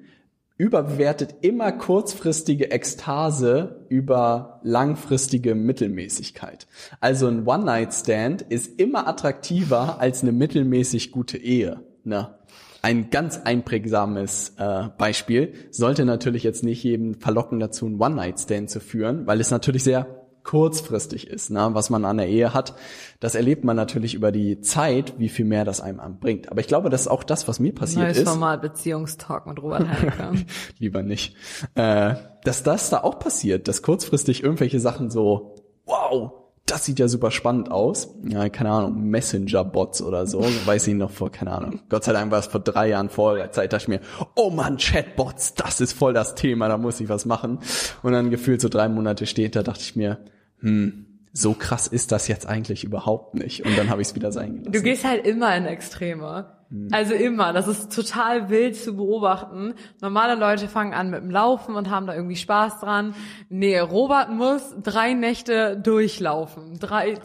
überbewertet 0.55 1.37
immer 1.41 1.71
kurzfristige 1.71 2.69
Ekstase 2.69 3.87
über 3.89 4.59
langfristige 4.61 5.55
Mittelmäßigkeit. 5.55 6.67
Also 6.99 7.27
ein 7.27 7.47
One-Night-Stand 7.47 8.43
ist 8.43 8.79
immer 8.79 9.07
attraktiver 9.07 9.99
als 9.99 10.21
eine 10.21 10.31
mittelmäßig 10.31 11.11
gute 11.11 11.39
Ehe. 11.39 11.79
Ne? 12.03 12.35
Ein 12.83 13.09
ganz 13.09 13.39
einprägsames 13.43 14.53
äh, 14.59 14.89
Beispiel 14.95 15.53
sollte 15.71 16.05
natürlich 16.05 16.43
jetzt 16.43 16.63
nicht 16.63 16.83
jedem 16.83 17.15
verlocken 17.15 17.59
dazu, 17.59 17.87
einen 17.87 17.99
One-Night-Stand 17.99 18.69
zu 18.69 18.79
führen, 18.79 19.25
weil 19.25 19.41
es 19.41 19.49
natürlich 19.49 19.83
sehr 19.83 20.22
kurzfristig 20.43 21.27
ist, 21.27 21.49
ne, 21.51 21.69
was 21.71 21.89
man 21.89 22.05
an 22.05 22.17
der 22.17 22.27
Ehe 22.27 22.53
hat. 22.53 22.75
Das 23.19 23.35
erlebt 23.35 23.63
man 23.63 23.75
natürlich 23.75 24.13
über 24.13 24.31
die 24.31 24.59
Zeit, 24.61 25.13
wie 25.17 25.29
viel 25.29 25.45
mehr 25.45 25.65
das 25.65 25.81
einem 25.81 25.99
anbringt. 25.99 26.51
Aber 26.51 26.59
ich 26.59 26.67
glaube, 26.67 26.89
das 26.89 27.01
ist 27.01 27.07
auch 27.07 27.23
das, 27.23 27.47
was 27.47 27.59
mir 27.59 27.73
passiert 27.73 28.05
Neues 28.05 28.17
ist. 28.17 28.29
Format 28.29 28.61
Beziehungstalk 28.61 29.47
mit 29.47 29.61
Robert 29.61 29.87
Heinke. 29.87 30.45
Lieber 30.79 31.03
nicht. 31.03 31.35
Äh, 31.75 32.15
dass 32.43 32.63
das 32.63 32.89
da 32.89 32.99
auch 32.99 33.19
passiert, 33.19 33.67
dass 33.67 33.81
kurzfristig 33.81 34.43
irgendwelche 34.43 34.79
Sachen 34.79 35.09
so, 35.09 35.55
wow, 35.85 36.33
das 36.65 36.85
sieht 36.85 36.99
ja 36.99 37.07
super 37.07 37.29
spannend 37.31 37.71
aus. 37.71 38.15
Ja, 38.23 38.47
keine 38.49 38.71
Ahnung, 38.71 39.03
Messenger-Bots 39.09 40.01
oder 40.01 40.25
so, 40.27 40.41
weiß 40.65 40.87
ich 40.87 40.95
noch 40.95 41.11
vor, 41.11 41.31
keine 41.31 41.51
Ahnung. 41.51 41.81
Gott 41.89 42.03
sei 42.03 42.13
Dank 42.13 42.31
war 42.31 42.39
es 42.39 42.47
vor 42.47 42.61
drei 42.61 42.89
Jahren 42.89 43.09
vor 43.09 43.35
der 43.35 43.51
Zeit, 43.51 43.73
dachte 43.73 43.83
ich 43.83 43.87
mir, 43.89 43.99
oh 44.35 44.49
man, 44.49 44.77
Chatbots, 44.77 45.55
das 45.55 45.81
ist 45.81 45.93
voll 45.93 46.13
das 46.13 46.35
Thema, 46.35 46.69
da 46.69 46.77
muss 46.77 46.99
ich 46.99 47.09
was 47.09 47.25
machen. 47.25 47.59
Und 48.01 48.13
dann 48.13 48.29
gefühlt 48.29 48.61
so 48.61 48.69
drei 48.69 48.87
Monate 48.87 49.25
später 49.25 49.63
dachte 49.63 49.81
ich 49.81 49.95
mir, 49.95 50.19
hm, 50.63 51.05
so 51.33 51.53
krass 51.53 51.87
ist 51.87 52.11
das 52.11 52.27
jetzt 52.27 52.47
eigentlich 52.47 52.83
überhaupt 52.83 53.35
nicht. 53.35 53.65
Und 53.65 53.77
dann 53.77 53.89
habe 53.89 54.01
ich 54.01 54.09
es 54.09 54.15
wieder 54.15 54.31
sein 54.31 54.53
gelassen. 54.57 54.71
Du 54.71 54.81
gehst 54.81 55.03
halt 55.03 55.25
immer 55.25 55.55
in 55.55 55.65
Extreme. 55.65 56.57
Also 56.91 57.13
immer. 57.13 57.53
Das 57.53 57.67
ist 57.67 57.93
total 57.95 58.49
wild 58.49 58.75
zu 58.75 58.95
beobachten. 58.95 59.75
Normale 60.01 60.33
Leute 60.35 60.67
fangen 60.67 60.93
an 60.93 61.09
mit 61.11 61.21
dem 61.21 61.29
Laufen 61.29 61.75
und 61.75 61.89
haben 61.91 62.07
da 62.07 62.15
irgendwie 62.15 62.35
Spaß 62.35 62.79
dran. 62.79 63.13
Nee, 63.49 63.77
Robert 63.79 64.29
muss 64.31 64.73
drei 64.81 65.13
Nächte 65.13 65.77
durchlaufen. 65.77 66.79
Drei, 66.79 67.15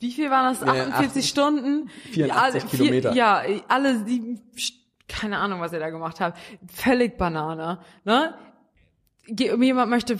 wie 0.00 0.12
viel 0.12 0.30
waren 0.30 0.54
das? 0.54 0.60
Ja, 0.60 0.72
48 0.88 1.22
acht- 1.22 1.28
Stunden? 1.30 1.88
84 2.12 2.16
Ja, 2.26 2.34
alle- 2.34 2.60
vier- 2.60 2.68
Kilometer. 2.70 3.12
Ja, 3.14 3.42
alle 3.68 4.04
sieben, 4.04 4.40
keine 5.08 5.38
Ahnung, 5.38 5.60
was 5.60 5.72
ihr 5.72 5.78
da 5.80 5.88
gemacht 5.90 6.20
habt. 6.20 6.38
Völlig 6.72 7.16
Banane, 7.16 7.78
ne? 8.04 8.34
Jemand 9.28 9.90
möchte, 9.90 10.18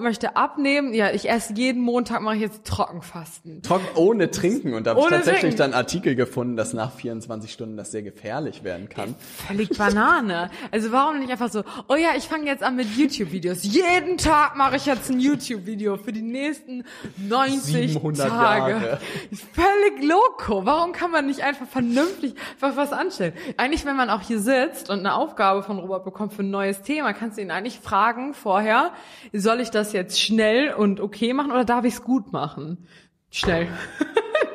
möchte 0.00 0.36
abnehmen. 0.36 0.94
Ja, 0.94 1.10
ich 1.10 1.28
esse 1.28 1.54
jeden 1.54 1.82
Montag, 1.82 2.22
mache 2.22 2.36
ich 2.36 2.42
jetzt 2.42 2.64
Trockenfasten. 2.64 3.62
Trocken 3.62 3.86
ohne 3.96 4.30
Trinken. 4.30 4.74
Und 4.74 4.86
da 4.86 4.90
habe 4.90 5.00
ich 5.00 5.06
tatsächlich 5.06 5.40
Trinken. 5.40 5.58
dann 5.58 5.74
Artikel 5.74 6.14
gefunden, 6.14 6.56
dass 6.56 6.72
nach 6.72 6.92
24 6.92 7.52
Stunden 7.52 7.76
das 7.76 7.90
sehr 7.90 8.02
gefährlich 8.02 8.62
werden 8.62 8.88
kann. 8.88 9.16
Völlig 9.48 9.76
Banane. 9.76 10.50
Also 10.70 10.92
warum 10.92 11.18
nicht 11.18 11.30
einfach 11.30 11.50
so, 11.50 11.64
oh 11.88 11.96
ja, 11.96 12.10
ich 12.16 12.24
fange 12.24 12.46
jetzt 12.46 12.62
an 12.62 12.76
mit 12.76 12.96
YouTube-Videos. 12.96 13.64
Jeden 13.64 14.18
Tag 14.18 14.56
mache 14.56 14.76
ich 14.76 14.86
jetzt 14.86 15.10
ein 15.10 15.18
YouTube-Video 15.18 15.96
für 15.96 16.12
die 16.12 16.22
nächsten 16.22 16.84
90 17.16 17.92
700 17.92 18.28
Tage. 18.28 18.72
Jahre. 18.72 19.00
Völlig 19.52 20.02
loco. 20.02 20.64
Warum 20.64 20.92
kann 20.92 21.10
man 21.10 21.26
nicht 21.26 21.42
einfach 21.42 21.66
vernünftig 21.66 22.34
einfach 22.60 22.76
was 22.76 22.92
anstellen? 22.92 23.32
Eigentlich, 23.56 23.84
wenn 23.84 23.96
man 23.96 24.10
auch 24.10 24.20
hier 24.20 24.38
sitzt 24.38 24.90
und 24.90 25.00
eine 25.00 25.14
Aufgabe 25.14 25.62
von 25.62 25.78
Robert 25.78 26.04
bekommt 26.04 26.34
für 26.34 26.42
ein 26.42 26.50
neues 26.50 26.82
Thema, 26.82 27.12
kannst 27.12 27.38
du 27.38 27.42
ihn 27.42 27.50
eigentlich 27.50 27.80
fragen 27.80 28.34
vorher, 28.44 28.92
soll 29.32 29.60
ich 29.60 29.70
das 29.70 29.92
jetzt 29.92 30.20
schnell 30.20 30.72
und 30.74 31.00
okay 31.00 31.32
machen 31.32 31.50
oder 31.50 31.64
darf 31.64 31.84
ich 31.84 31.94
es 31.94 32.02
gut 32.04 32.32
machen? 32.32 32.86
Schnell. 33.30 33.66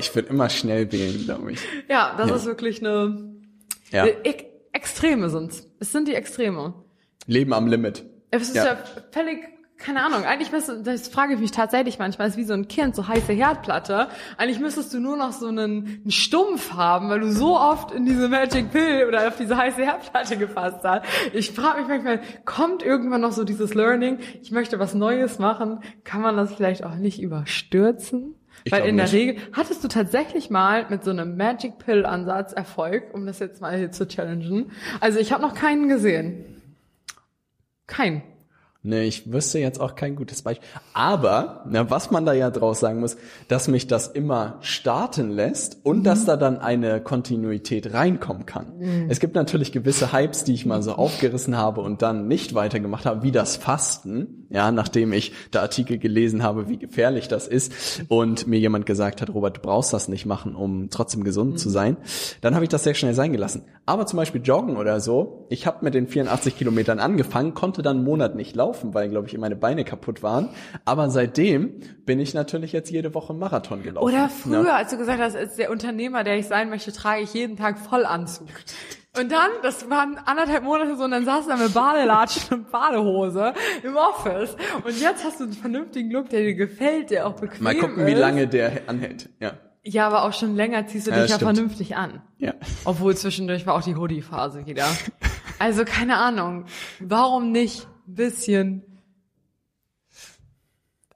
Ich 0.02 0.16
würde 0.16 0.30
immer 0.30 0.48
schnell 0.48 0.90
wählen, 0.94 1.26
glaube 1.26 1.52
ich. 1.52 1.60
Ja, 1.90 2.16
das 2.18 2.32
ist 2.32 2.46
wirklich 2.46 2.80
eine 2.80 3.34
Ja. 3.92 4.06
E 4.06 4.16
Extreme 4.72 5.30
sind's. 5.30 5.68
Es 5.82 5.92
sind 5.92 6.08
die 6.08 6.14
Extreme. 6.16 6.74
Leben 7.28 7.52
am 7.52 7.68
Limit. 7.68 8.06
Es 8.32 8.44
ist 8.44 8.56
Ja. 8.56 8.64
ja, 8.66 8.78
völlig, 9.12 9.40
keine 9.80 10.04
Ahnung, 10.04 10.26
eigentlich 10.26 10.52
müsste, 10.52 10.84
das 10.84 11.08
frage 11.08 11.34
ich 11.34 11.40
mich 11.40 11.52
tatsächlich 11.52 12.00
manchmal, 12.00 12.28
ist 12.28 12.36
wie 12.36 12.44
so 12.44 12.54
ein 12.54 12.68
Kind, 12.68 12.96
so 12.96 13.08
heiße 13.08 13.32
Herdplatte. 13.32 14.10
Eigentlich 14.38 14.60
müsstest 14.60 14.94
du 14.94 15.00
nur 15.00 15.16
noch 15.16 15.32
so 15.32 15.48
einen, 15.48 16.02
einen 16.02 16.12
Stumpf 16.12 16.74
haben, 16.74 17.10
weil 17.10 17.22
du 17.22 17.32
so 17.32 17.58
oft 17.58 17.92
in 17.92 18.06
diese 18.06 18.28
Magic 18.28 18.72
Pill 18.72 19.06
oder 19.08 19.30
auf 19.30 19.38
diese 19.38 19.56
heiße 19.56 19.82
Herdplatte 19.82 20.36
gefasst 20.36 20.84
hast. 20.84 21.06
Ich 21.34 21.52
frage 21.52 21.80
mich 21.80 21.88
manchmal, 21.88 22.20
kommt 22.44 22.84
irgendwann 22.84 23.22
noch 23.22 23.32
so 23.32 23.46
dieses 23.46 23.74
Learning, 23.74 24.20
ich 24.42 24.52
möchte 24.52 24.80
was 24.80 24.94
Neues 24.94 25.40
machen, 25.40 25.80
kann 26.04 26.22
man 26.22 26.36
das 26.36 26.54
vielleicht 26.54 26.84
auch 26.84 26.96
nicht 26.96 27.22
überstürzen? 27.22 28.36
Ich 28.66 28.74
Weil 28.74 28.86
in 28.86 28.98
der 28.98 29.06
nicht. 29.06 29.14
Regel, 29.14 29.38
hattest 29.54 29.82
du 29.86 29.88
tatsächlich 29.88 30.50
mal 30.50 30.88
mit 30.90 31.06
so 31.06 31.12
einem 31.12 31.38
Magic 31.38 31.78
Pill 31.78 32.06
Ansatz 32.06 32.52
Erfolg, 32.52 33.14
um 33.14 33.26
das 33.26 33.40
jetzt 33.40 33.62
mal 33.62 33.78
hier 33.78 33.92
zu 33.92 34.06
challengen? 34.06 34.72
Also 35.00 35.20
ich 35.20 35.32
habe 35.32 35.42
noch 35.42 35.54
keinen 35.54 35.88
gesehen. 35.88 36.62
Kein. 37.88 38.22
Ne, 38.82 39.04
ich 39.04 39.30
wüsste 39.30 39.60
jetzt 39.60 39.82
auch 39.82 39.96
kein 39.96 40.16
gutes 40.16 40.42
Beispiel. 40.42 40.66
Aber, 40.94 41.66
na, 41.70 41.90
was 41.90 42.12
man 42.12 42.26
da 42.26 42.32
ja 42.32 42.50
draus 42.50 42.80
sagen 42.80 43.02
muss, 43.02 43.18
dass 43.50 43.68
mich 43.68 43.88
das 43.88 44.08
immer 44.08 44.58
starten 44.62 45.32
lässt 45.32 45.80
und 45.84 46.06
dass 46.06 46.24
da 46.24 46.38
dann 46.38 46.60
eine 46.60 47.02
Kontinuität 47.02 47.94
reinkommen 47.94 48.46
kann. 48.46 48.80
Es 49.10 49.20
gibt 49.20 49.36
natürlich 49.36 49.74
gewisse 49.74 50.14
Hypes, 50.14 50.46
die 50.46 50.54
ich 50.54 50.66
mal 50.66 50.82
so 50.82 50.94
aufgerissen 50.94 51.58
habe 51.58 51.82
und 51.82 52.02
dann 52.02 52.30
nicht 52.30 52.56
weitergemacht 52.56 53.06
habe, 53.06 53.22
wie 53.22 53.34
das 53.34 53.58
Fasten. 53.58 54.48
Ja, 54.50 54.72
nachdem 54.72 55.14
ich 55.14 55.34
da 55.52 55.62
Artikel 55.62 56.00
gelesen 56.00 56.42
habe, 56.42 56.70
wie 56.70 56.78
gefährlich 56.78 57.28
das 57.28 57.48
ist 57.48 58.02
und 58.08 58.48
mir 58.48 58.60
jemand 58.60 58.88
gesagt 58.88 59.22
hat, 59.22 59.32
Robert, 59.32 59.58
du 59.58 59.62
brauchst 59.62 59.94
das 59.94 60.08
nicht 60.08 60.26
machen, 60.26 60.56
um 60.56 60.90
trotzdem 60.90 61.24
gesund 61.24 61.60
zu 61.60 61.70
sein. 61.70 61.98
Dann 62.42 62.56
habe 62.56 62.66
ich 62.66 62.70
das 62.70 62.84
sehr 62.84 62.96
schnell 62.96 63.14
sein 63.14 63.32
gelassen. 63.32 63.66
Aber 63.86 64.08
zum 64.08 64.18
Beispiel 64.18 64.42
Joggen 64.42 64.78
oder 64.78 65.02
so, 65.02 65.46
ich 65.50 65.68
habe 65.68 65.84
mit 65.86 65.94
den 65.94 66.08
84 66.08 66.58
Kilometern 66.58 67.00
angefangen, 67.00 67.54
konnte 67.54 67.84
dann 67.84 67.98
einen 67.98 68.06
Monat 68.06 68.36
nicht 68.36 68.56
laufen, 68.56 68.69
weil, 68.84 69.10
glaube 69.10 69.28
ich, 69.28 69.38
meine 69.38 69.56
Beine 69.56 69.84
kaputt 69.84 70.24
waren. 70.24 70.50
Aber 70.86 71.10
seitdem 71.10 71.80
bin 72.06 72.20
ich 72.20 72.34
natürlich 72.34 72.72
jetzt 72.72 72.90
jede 72.92 73.14
Woche 73.14 73.34
Marathon 73.34 73.84
gelaufen. 73.84 74.06
Oder 74.08 74.30
früher, 74.30 74.64
Ne? 74.64 74.74
als 74.74 74.92
du 74.92 74.98
gesagt 74.98 75.20
hast, 75.22 75.36
als 75.36 75.56
der 75.56 75.72
Unternehmer, 75.72 76.24
der 76.24 76.38
ich 76.38 76.48
sein 76.48 76.70
möchte, 76.70 76.92
trage 76.92 77.22
ich 77.24 77.34
jeden 77.34 77.58
Tag 77.58 77.78
Vollanzug. 77.80 78.48
Und 79.20 79.32
dann, 79.32 79.50
das 79.64 79.90
waren 79.90 80.18
anderthalb 80.26 80.64
Monate 80.64 80.96
so, 80.96 81.04
und 81.06 81.12
dann 81.12 81.26
saß 81.26 81.46
du 81.46 81.50
da 81.52 81.58
mit 81.58 81.74
Badelatschen 81.74 82.60
und 82.60 82.72
Badehose 82.72 83.54
im 83.84 83.96
Office. 83.96 84.56
Und 84.86 85.00
jetzt 85.02 85.26
hast 85.26 85.40
du 85.40 85.46
einen 85.46 85.54
vernünftigen 85.54 86.12
Look, 86.12 86.30
der 86.30 86.42
dir 86.42 86.54
gefällt, 86.56 87.10
der 87.10 87.26
auch 87.28 87.34
bequem 87.34 87.64
Mal 87.64 87.76
gucken, 87.76 88.00
ist. 88.00 88.06
wie 88.08 88.14
lange 88.14 88.48
der 88.48 88.82
anhält. 88.88 89.30
Ja. 89.40 89.54
Ja, 89.82 90.08
aber 90.08 90.24
auch 90.26 90.34
schon 90.34 90.56
länger 90.56 90.86
ziehst 90.88 91.08
du 91.08 91.12
Ja, 91.12 91.22
dich 91.22 91.30
ja 91.32 91.38
stimmt. 91.38 91.56
vernünftig 91.56 91.96
an. 91.96 92.22
Ja. 92.38 92.54
Obwohl 92.86 93.16
zwischendurch 93.16 93.66
war 93.66 93.74
auch 93.76 93.82
die 93.82 93.96
Hoodie-Phase 93.96 94.66
wieder. 94.68 94.86
Also 95.58 95.86
keine 95.86 96.18
Ahnung. 96.18 96.66
Warum 97.00 97.52
nicht 97.52 97.88
bisschen? 98.16 98.84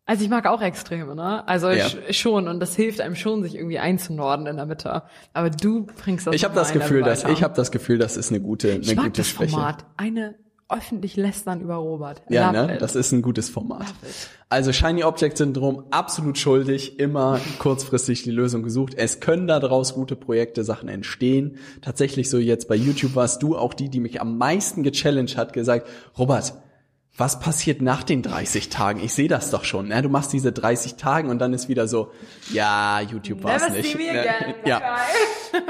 Also 0.05 0.23
ich 0.25 0.29
mag 0.29 0.45
auch 0.47 0.61
Extreme, 0.61 1.15
ne? 1.15 1.47
Also 1.47 1.69
Ja. 1.69 1.85
sch- 1.85 2.11
schon 2.13 2.49
und 2.49 2.59
das 2.59 2.75
hilft 2.75 2.99
einem 2.99 3.15
schon, 3.15 3.41
sich 3.41 3.55
irgendwie 3.55 3.79
einzunorden 3.79 4.47
in 4.47 4.57
der 4.57 4.65
Mitte. 4.65 5.03
Aber 5.31 5.49
du 5.49 5.85
bringst 5.85 6.27
das 6.27 6.35
Ich 6.35 6.43
habe 6.43 6.55
das 6.55 6.73
Gefühl, 6.73 7.03
dass 7.03 7.23
ich 7.23 7.41
habe 7.41 7.55
das 7.55 7.71
Gefühl, 7.71 7.97
das 7.97 8.17
ist 8.17 8.29
eine 8.29 8.41
gute, 8.41 8.71
eine 8.71 8.79
ich 8.81 8.95
mag 8.95 9.05
gute 9.05 9.21
das 9.21 9.29
Schwäche. 9.29 9.51
Format. 9.51 9.85
Eine 9.95 10.35
öffentlich 10.67 11.15
lästern 11.15 11.61
über 11.61 11.75
Robert. 11.75 12.21
Ja, 12.29 12.51
Love 12.51 12.67
ne? 12.67 12.75
it. 12.75 12.81
Das 12.81 12.95
ist 12.95 13.11
ein 13.13 13.21
gutes 13.21 13.49
Format. 13.49 13.85
Also 14.49 14.73
Shiny 14.73 15.03
Object 15.03 15.37
Syndrom 15.37 15.85
absolut 15.91 16.37
schuldig, 16.37 16.99
immer 16.99 17.39
kurzfristig 17.59 18.23
die 18.23 18.31
Lösung 18.31 18.63
gesucht. 18.63 18.95
Es 18.97 19.19
können 19.21 19.47
daraus 19.47 19.93
gute 19.93 20.15
Projekte, 20.17 20.63
Sachen 20.65 20.89
entstehen. 20.89 21.57
Tatsächlich 21.81 22.29
so 22.29 22.39
jetzt 22.39 22.67
bei 22.67 22.75
YouTube 22.75 23.15
warst 23.15 23.41
du 23.43 23.55
auch 23.55 23.73
die, 23.73 23.87
die 23.89 23.99
mich 23.99 24.19
am 24.19 24.37
meisten 24.37 24.83
gechallenged 24.83 25.37
hat, 25.37 25.53
gesagt, 25.53 25.87
Robert, 26.17 26.55
was 27.15 27.39
passiert 27.39 27.81
nach 27.81 28.01
den 28.01 28.23
30 28.23 28.69
Tagen? 28.69 28.99
Ich 28.99 29.13
sehe 29.13 29.27
das 29.27 29.51
doch 29.51 29.65
schon. 29.65 29.89
Ne? 29.89 30.01
Du 30.01 30.09
machst 30.09 30.33
diese 30.33 30.51
30 30.51 30.95
Tagen 30.95 31.29
und 31.29 31.37
dann 31.39 31.53
ist 31.53 31.69
wieder 31.69 31.87
so, 31.87 32.11
ja, 32.51 33.01
YouTube 33.01 33.43
war 33.43 33.55
es 33.57 33.69
nicht. 33.69 33.95
Ne? 33.97 34.25
Ja. 34.65 34.97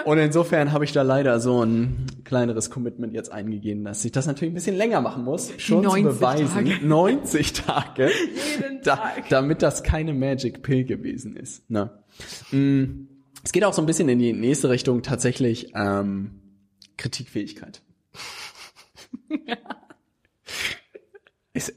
Und 0.06 0.20
insofern 0.20 0.72
habe 0.72 0.86
ich 0.86 0.94
da 0.94 1.02
leider 1.02 1.42
so 1.42 1.62
ein 1.66 2.06
kleineres 2.24 2.70
Commitment 2.70 3.14
jetzt 3.14 3.30
eingegeben, 3.32 3.84
dass 3.84 4.06
ich 4.06 4.14
das 4.14 4.26
natürlich 4.26 4.54
ein 4.54 4.56
bisschen 4.56 4.78
länger 4.78 5.02
machen 5.02 5.26
muss, 5.26 5.52
schon 5.58 5.84
zu 5.84 5.90
90 5.90 6.04
beweisen. 6.06 6.48
Tage. 6.66 6.88
90 6.88 7.54
Tage. 7.54 8.12
Jeden 8.62 8.82
Da, 8.84 8.96
Tag. 8.96 9.28
damit 9.30 9.62
das 9.62 9.84
keine 9.84 10.14
Magic 10.14 10.64
Pill 10.64 10.86
gewesen 10.86 11.36
ist. 11.36 11.70
Ne? 11.70 11.90
Mm, 12.52 13.08
Es 13.44 13.52
geht 13.52 13.66
auch 13.66 13.74
so 13.74 13.82
ein 13.82 13.86
bisschen 13.86 14.08
in 14.08 14.20
die 14.20 14.32
nächste 14.32 14.70
Richtung, 14.70 15.02
tatsächlich 15.04 15.74
ähm, 15.76 16.40
Kritikfähigkeit. 16.96 17.82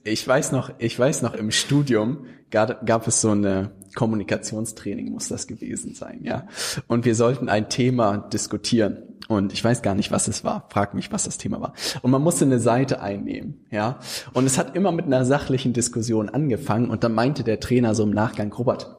Ich, 0.04 0.26
weiß 0.26 0.52
noch, 0.52 0.72
ich 0.78 0.98
weiß 0.98 1.22
noch, 1.22 1.34
im 1.34 1.50
Studium 1.50 2.26
gab, 2.50 2.86
gab 2.86 3.06
es 3.06 3.20
so 3.20 3.30
eine 3.30 3.72
Kommunikationstraining, 3.94 5.10
muss 5.10 5.28
das 5.28 5.46
gewesen 5.46 5.94
sein, 5.94 6.20
ja. 6.22 6.46
Und 6.86 7.04
wir 7.04 7.14
sollten 7.14 7.48
ein 7.48 7.68
Thema 7.68 8.18
diskutieren. 8.18 9.02
Und 9.28 9.52
ich 9.52 9.64
weiß 9.64 9.82
gar 9.82 9.96
nicht, 9.96 10.12
was 10.12 10.28
es 10.28 10.44
war. 10.44 10.68
Frag 10.70 10.94
mich, 10.94 11.10
was 11.10 11.24
das 11.24 11.38
Thema 11.38 11.60
war. 11.60 11.72
Und 12.02 12.12
man 12.12 12.22
musste 12.22 12.44
eine 12.44 12.60
Seite 12.60 13.00
einnehmen, 13.00 13.66
ja. 13.70 13.98
Und 14.32 14.46
es 14.46 14.58
hat 14.58 14.76
immer 14.76 14.92
mit 14.92 15.06
einer 15.06 15.24
sachlichen 15.24 15.72
Diskussion 15.72 16.28
angefangen. 16.28 16.90
Und 16.90 17.02
dann 17.02 17.14
meinte 17.14 17.42
der 17.42 17.58
Trainer 17.58 17.94
so 17.94 18.04
im 18.04 18.10
Nachgang, 18.10 18.52
Robert, 18.52 18.96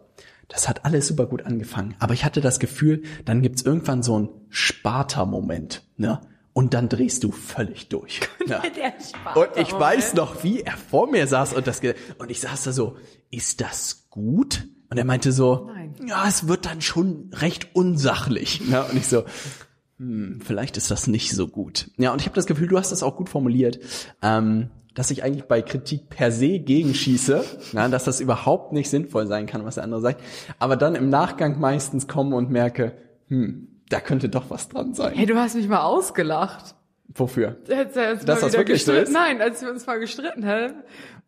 das 0.50 0.68
hat 0.68 0.86
alles 0.86 1.08
super 1.08 1.26
gut 1.26 1.46
angefangen. 1.46 1.96
Aber 2.00 2.14
ich 2.14 2.26
hatte 2.26 2.42
das 2.42 2.60
Gefühl, 2.60 3.04
dann 3.26 3.42
gibt's 3.42 3.62
irgendwann 3.62 4.04
so 4.04 4.16
einen 4.16 4.30
Sparta-Moment, 4.50 5.84
ne? 5.98 6.22
Und 6.58 6.74
dann 6.74 6.90
drehst 6.90 7.24
du 7.24 7.32
völlig 7.32 7.88
durch. 7.90 8.22
Ne? 8.48 8.62
Spaß. 8.64 9.36
Und 9.36 9.50
ich 9.58 9.74
weiß 9.74 10.14
noch, 10.16 10.44
wie 10.44 10.62
er 10.62 10.76
vor 10.76 11.12
mir 11.12 11.28
saß 11.28 11.54
und 11.54 11.68
das 11.68 11.82
und 12.18 12.32
ich 12.32 12.40
saß 12.40 12.64
da 12.64 12.72
so, 12.72 12.96
ist 13.30 13.62
das 13.62 14.08
gut? 14.10 14.68
Und 14.90 14.98
er 14.98 15.04
meinte 15.04 15.34
so, 15.34 15.70
Nein. 15.72 15.94
ja, 16.08 16.26
es 16.28 16.48
wird 16.48 16.66
dann 16.66 16.82
schon 16.82 17.30
recht 17.34 17.76
unsachlich. 17.76 18.62
Ne? 18.70 18.84
Und 18.86 18.98
ich 18.98 19.08
so, 19.08 19.26
hm, 19.98 20.40
vielleicht 20.42 20.78
ist 20.78 20.90
das 20.90 21.06
nicht 21.06 21.32
so 21.32 21.48
gut. 21.48 21.92
Ja, 21.98 22.12
und 22.12 22.22
ich 22.22 22.26
habe 22.26 22.36
das 22.36 22.48
Gefühl, 22.48 22.70
du 22.70 22.80
hast 22.80 22.92
das 22.92 23.04
auch 23.04 23.18
gut 23.18 23.30
formuliert, 23.30 23.80
ähm, 24.24 24.72
dass 24.96 25.12
ich 25.12 25.24
eigentlich 25.24 25.44
bei 25.44 25.62
Kritik 25.62 26.10
per 26.10 26.32
se 26.32 26.58
gegenschieße, 26.58 27.44
na, 27.74 27.88
dass 27.90 28.06
das 28.06 28.20
überhaupt 28.20 28.74
nicht 28.74 28.90
sinnvoll 28.90 29.28
sein 29.28 29.46
kann, 29.46 29.64
was 29.64 29.76
der 29.76 29.84
andere 29.84 30.02
sagt, 30.02 30.24
aber 30.58 30.76
dann 30.76 30.96
im 30.96 31.10
Nachgang 31.10 31.60
meistens 31.60 32.08
komme 32.08 32.36
und 32.36 32.50
merke, 32.50 32.94
hm, 33.28 33.68
da 33.90 34.00
könnte 34.00 34.30
doch 34.30 34.50
was 34.50 34.70
dran 34.70 34.94
sein. 34.94 35.14
Hey, 35.14 35.26
du 35.26 35.36
hast 35.36 35.56
mich 35.56 35.68
mal 35.68 35.82
ausgelacht. 35.82 36.76
Wofür? 37.14 37.56
Als, 37.70 37.94
Dass 38.26 38.42
das 38.42 38.54
wirklich 38.54 38.84
so 38.84 38.92
gestritten- 38.92 39.04
ist? 39.04 39.12
Nein, 39.14 39.42
als 39.42 39.62
wir 39.62 39.70
uns 39.72 39.86
mal 39.88 39.98
gestritten 40.00 40.46
haben. 40.46 40.74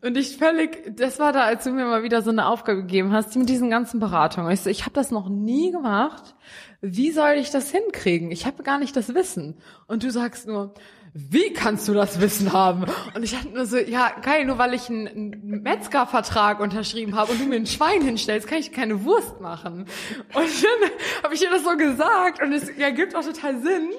Und 0.01 0.17
ich 0.17 0.37
völlig, 0.37 0.95
das 0.95 1.19
war 1.19 1.31
da, 1.33 1.43
als 1.43 1.63
du 1.63 1.71
mir 1.71 1.85
mal 1.85 2.03
wieder 2.03 2.21
so 2.21 2.29
eine 2.29 2.45
Aufgabe 2.47 2.81
gegeben 2.81 3.11
hast, 3.11 3.35
mit 3.35 3.49
diesen 3.49 3.69
ganzen 3.69 3.99
Beratungen. 3.99 4.51
Ich 4.51 4.61
so, 4.61 4.69
ich 4.69 4.81
habe 4.81 4.93
das 4.93 5.09
noch 5.11 5.29
nie 5.29 5.71
gemacht. 5.71 6.35
Wie 6.81 7.11
soll 7.11 7.31
ich 7.37 7.49
das 7.49 7.71
hinkriegen? 7.71 8.29
Ich 8.31 8.45
habe 8.45 8.63
gar 8.63 8.77
nicht 8.77 8.95
das 8.95 9.13
Wissen. 9.15 9.57
Und 9.87 10.03
du 10.03 10.11
sagst 10.11 10.47
nur, 10.47 10.73
wie 11.13 11.53
kannst 11.53 11.87
du 11.87 11.93
das 11.93 12.21
Wissen 12.21 12.53
haben? 12.53 12.85
Und 13.15 13.23
ich 13.23 13.35
hatte 13.35 13.49
nur 13.49 13.65
so, 13.65 13.77
ja, 13.77 14.11
geil, 14.21 14.45
nur 14.45 14.57
weil 14.57 14.73
ich 14.73 14.89
einen, 14.89 15.07
einen 15.07 15.61
Metzgervertrag 15.63 16.59
unterschrieben 16.59 17.15
habe 17.15 17.31
und 17.31 17.41
du 17.41 17.45
mir 17.45 17.55
ein 17.55 17.65
Schwein 17.65 18.01
hinstellst, 18.01 18.47
kann 18.47 18.59
ich 18.59 18.71
keine 18.71 19.03
Wurst 19.05 19.39
machen. 19.41 19.85
Und 20.33 20.63
dann 20.63 20.89
habe 21.23 21.33
ich 21.33 21.39
dir 21.39 21.49
das 21.49 21.63
so 21.63 21.75
gesagt 21.77 22.41
und 22.41 22.53
es 22.53 22.69
ergibt 22.69 23.15
auch 23.15 23.23
total 23.23 23.61
Sinn. 23.61 23.89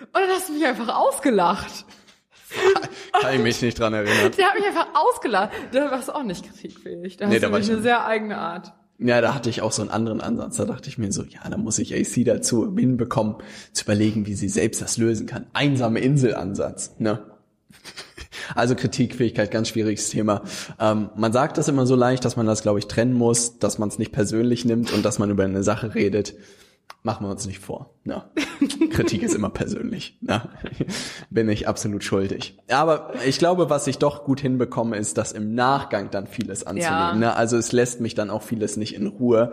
Und 0.00 0.14
dann 0.14 0.28
hast 0.30 0.48
du 0.48 0.52
mich 0.52 0.64
einfach 0.64 0.94
ausgelacht. 0.94 1.84
Kann 3.20 3.34
ich 3.34 3.40
mich 3.40 3.62
nicht 3.62 3.78
dran 3.78 3.94
erinnern. 3.94 4.32
Der 4.36 4.46
hat 4.48 4.54
mich 4.56 4.66
einfach 4.66 4.88
ausgelacht. 4.94 5.50
Da 5.72 5.90
warst 5.90 6.08
du 6.08 6.12
auch 6.14 6.22
nicht 6.24 6.44
kritikfähig. 6.44 7.16
Da 7.16 7.26
Nee, 7.26 7.34
hast 7.36 7.42
da 7.42 7.46
du 7.48 7.52
war 7.52 7.60
ich 7.60 7.70
eine 7.70 7.80
sehr 7.80 8.04
eigene 8.06 8.38
Art. 8.38 8.72
Ja, 9.02 9.22
da 9.22 9.34
hatte 9.34 9.48
ich 9.48 9.62
auch 9.62 9.72
so 9.72 9.80
einen 9.80 9.90
anderen 9.90 10.20
Ansatz. 10.20 10.58
Da 10.58 10.66
dachte 10.66 10.88
ich 10.90 10.98
mir 10.98 11.10
so, 11.10 11.22
ja, 11.22 11.48
da 11.48 11.56
muss 11.56 11.78
ich 11.78 11.94
AC 11.94 12.24
dazu 12.24 12.76
hinbekommen, 12.76 13.36
zu 13.72 13.84
überlegen, 13.84 14.26
wie 14.26 14.34
sie 14.34 14.48
selbst 14.48 14.82
das 14.82 14.98
lösen 14.98 15.26
kann. 15.26 15.46
Einsame 15.54 16.00
Inselansatz, 16.00 16.96
ne? 16.98 17.22
Also 18.54 18.74
Kritikfähigkeit, 18.74 19.50
ganz 19.52 19.68
schwieriges 19.68 20.10
Thema. 20.10 20.42
Ähm, 20.80 21.10
man 21.14 21.32
sagt 21.32 21.56
das 21.56 21.68
immer 21.68 21.86
so 21.86 21.94
leicht, 21.94 22.24
dass 22.24 22.36
man 22.36 22.46
das, 22.46 22.62
glaube 22.62 22.80
ich, 22.80 22.88
trennen 22.88 23.12
muss, 23.12 23.58
dass 23.58 23.78
man 23.78 23.88
es 23.88 23.98
nicht 23.98 24.10
persönlich 24.10 24.64
nimmt 24.64 24.92
und 24.92 25.04
dass 25.04 25.20
man 25.20 25.30
über 25.30 25.44
eine 25.44 25.62
Sache 25.62 25.94
redet. 25.94 26.34
Machen 27.02 27.24
wir 27.24 27.30
uns 27.30 27.46
nicht 27.46 27.60
vor. 27.60 27.94
Ne? 28.04 28.22
Kritik 28.90 29.22
ist 29.22 29.34
immer 29.34 29.48
persönlich. 29.48 30.18
Ne? 30.20 30.42
Bin 31.30 31.48
ich 31.48 31.66
absolut 31.66 32.04
schuldig. 32.04 32.58
Aber 32.70 33.12
ich 33.26 33.38
glaube, 33.38 33.70
was 33.70 33.86
ich 33.86 33.96
doch 33.96 34.24
gut 34.24 34.40
hinbekomme, 34.40 34.96
ist, 34.96 35.16
das 35.16 35.32
im 35.32 35.54
Nachgang 35.54 36.10
dann 36.10 36.26
vieles 36.26 36.66
anzunehmen. 36.66 36.90
Ja. 36.90 37.14
Ne? 37.14 37.36
Also 37.36 37.56
es 37.56 37.72
lässt 37.72 38.02
mich 38.02 38.14
dann 38.14 38.28
auch 38.28 38.42
vieles 38.42 38.76
nicht 38.76 38.94
in 38.94 39.06
Ruhe 39.06 39.52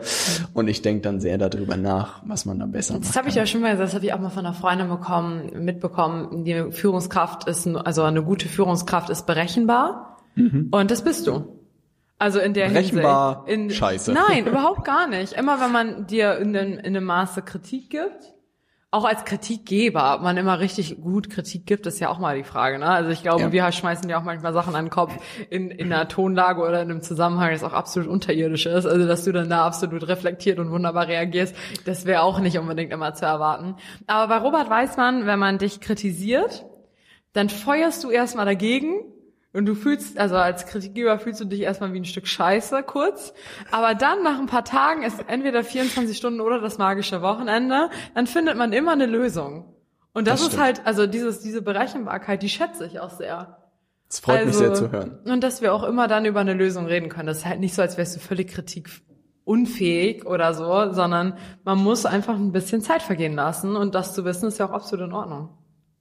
und 0.54 0.68
ich 0.68 0.82
denke 0.82 1.04
dann 1.04 1.22
sehr 1.22 1.38
darüber 1.38 1.78
nach, 1.78 2.22
was 2.26 2.46
man 2.46 2.60
da 2.60 2.66
besser 2.66 2.96
macht. 2.96 3.08
Das 3.08 3.16
habe 3.16 3.30
ich 3.30 3.36
ja 3.36 3.46
schon 3.46 3.62
mal 3.62 3.72
gesagt, 3.72 3.88
das 3.88 3.96
habe 3.96 4.06
ich 4.06 4.14
auch 4.14 4.20
mal 4.20 4.30
von 4.30 4.46
einer 4.46 4.54
Freundin 4.54 4.90
bekommen, 4.90 5.64
mitbekommen. 5.64 6.44
Die 6.44 6.72
Führungskraft 6.72 7.48
ist, 7.48 7.66
also 7.68 8.04
eine 8.04 8.24
gute 8.24 8.50
Führungskraft 8.50 9.10
ist 9.10 9.26
berechenbar. 9.26 10.18
Und 10.72 10.92
das 10.92 11.04
bist 11.04 11.26
du. 11.28 11.58
Also 12.20 12.40
in 12.40 12.54
der. 12.54 12.70
Berechenbar, 12.70 13.46
Hinsicht. 13.46 13.72
In, 13.72 13.76
scheiße. 13.78 14.12
Nein, 14.14 14.48
überhaupt 14.48 14.84
gar 14.86 15.08
nicht. 15.08 15.34
Immer 15.34 15.60
wenn 15.62 15.72
man 15.72 16.08
dir 16.08 16.38
in, 16.38 16.56
in 16.56 16.80
einem 16.80 17.04
Maße 17.04 17.42
Kritik 17.44 17.90
gibt, 17.90 18.34
auch 18.90 19.04
als 19.04 19.26
Kritikgeber, 19.26 20.16
ob 20.16 20.22
man 20.22 20.38
immer 20.38 20.60
richtig 20.60 21.02
gut 21.02 21.30
Kritik 21.30 21.66
gibt, 21.66 21.86
ist 21.86 22.00
ja 22.00 22.08
auch 22.10 22.20
mal 22.20 22.38
die 22.38 22.46
Frage. 22.46 22.80
Ne? 22.80 22.86
Also 22.88 23.10
ich 23.10 23.22
glaube, 23.22 23.42
Ja. 23.42 23.52
wir 23.52 23.72
schmeißen 23.72 24.10
ja 24.10 24.18
auch 24.18 24.24
manchmal 24.24 24.54
Sachen 24.54 24.76
an 24.76 24.86
den 24.86 24.90
Kopf 24.92 25.14
in, 25.50 25.70
in 25.70 25.92
einer 25.92 26.08
Tonlage 26.08 26.62
oder 26.62 26.82
in 26.82 26.90
einem 26.90 27.02
Zusammenhang, 27.02 27.52
das 27.52 27.66
auch 27.66 27.74
absolut 27.74 28.08
unterirdisch 28.10 28.66
ist. 28.66 28.86
Also 28.86 29.06
dass 29.06 29.26
du 29.26 29.34
dann 29.34 29.50
da 29.50 29.66
absolut 29.66 30.08
reflektiert 30.08 30.58
und 30.60 30.72
wunderbar 30.72 31.08
reagierst, 31.08 31.54
das 31.86 32.06
wäre 32.06 32.22
auch 32.22 32.40
nicht 32.40 32.58
unbedingt 32.58 32.94
immer 32.94 33.14
zu 33.14 33.26
erwarten. 33.26 33.76
Aber 34.08 34.28
bei 34.34 34.38
Robert 34.42 34.70
weiß 34.70 34.96
man, 34.96 35.26
wenn 35.26 35.38
man 35.38 35.58
dich 35.58 35.82
kritisiert, 35.82 36.66
dann 37.34 37.50
feuerst 37.50 38.06
du 38.06 38.10
erstmal 38.10 38.46
dagegen 38.46 39.02
und 39.58 39.66
du 39.66 39.74
fühlst, 39.74 40.20
also 40.20 40.36
als 40.36 40.68
Kritikgeber 40.68 41.18
fühlst 41.18 41.42
du 41.42 41.46
dich 41.46 41.62
erstmal 41.62 41.92
wie 41.92 42.00
ein 42.00 42.06
Stück 42.06 42.28
Scheiße 42.28 42.84
kurz, 42.84 43.34
aber 43.72 43.96
dann 43.96 44.22
nach 44.22 44.38
ein 44.38 44.46
paar 44.46 44.64
Tagen 44.64 45.02
ist 45.02 45.18
entweder 45.28 45.64
24 45.64 46.16
Stunden 46.16 46.42
oder 46.42 46.62
das 46.62 46.78
magische 46.78 47.24
Wochenende, 47.24 47.90
dann 48.14 48.28
findet 48.28 48.56
man 48.56 48.72
immer 48.72 48.92
eine 48.92 49.08
Lösung. 49.08 49.74
Und 50.14 50.28
das, 50.28 50.42
Das 50.42 50.54
ist 50.54 50.60
halt, 50.60 50.86
also 50.86 51.08
dieses, 51.08 51.40
diese 51.40 51.64
Berechenbarkeit, 51.64 52.44
die 52.44 52.50
schätze 52.50 52.86
ich 52.86 53.00
auch 53.00 53.10
sehr. 53.10 53.58
Es 54.08 54.20
freut 54.20 54.46
mich 54.46 54.56
also, 54.56 54.60
sehr 54.60 54.74
zu 54.76 54.92
hören. 54.92 55.18
Und 55.26 55.44
dass 55.44 55.64
wir 55.64 55.74
auch 55.74 55.84
immer 55.84 56.08
dann 56.08 56.26
über 56.26 56.40
eine 56.40 56.54
Lösung 56.54 56.86
reden 56.86 57.10
können. 57.10 57.26
Das 57.26 57.40
ist 57.40 57.46
halt 57.48 57.60
nicht 57.60 57.74
so, 57.74 57.82
als 57.82 57.98
wärst 57.98 58.16
du 58.16 58.20
völlig 58.20 58.50
kritikunfähig 58.50 60.24
oder 60.28 60.54
so, 60.54 60.94
sondern 60.94 61.36
man 61.64 61.80
muss 61.80 62.06
einfach 62.06 62.36
ein 62.36 62.52
bisschen 62.52 62.82
Zeit 62.82 63.02
vergehen 63.02 63.34
lassen 63.34 63.76
und 63.76 63.96
das 63.96 64.14
zu 64.14 64.24
wissen 64.24 64.50
ist 64.50 64.60
ja 64.60 64.70
auch 64.70 64.74
absolut 64.74 65.08
in 65.08 65.14
Ordnung. 65.14 65.50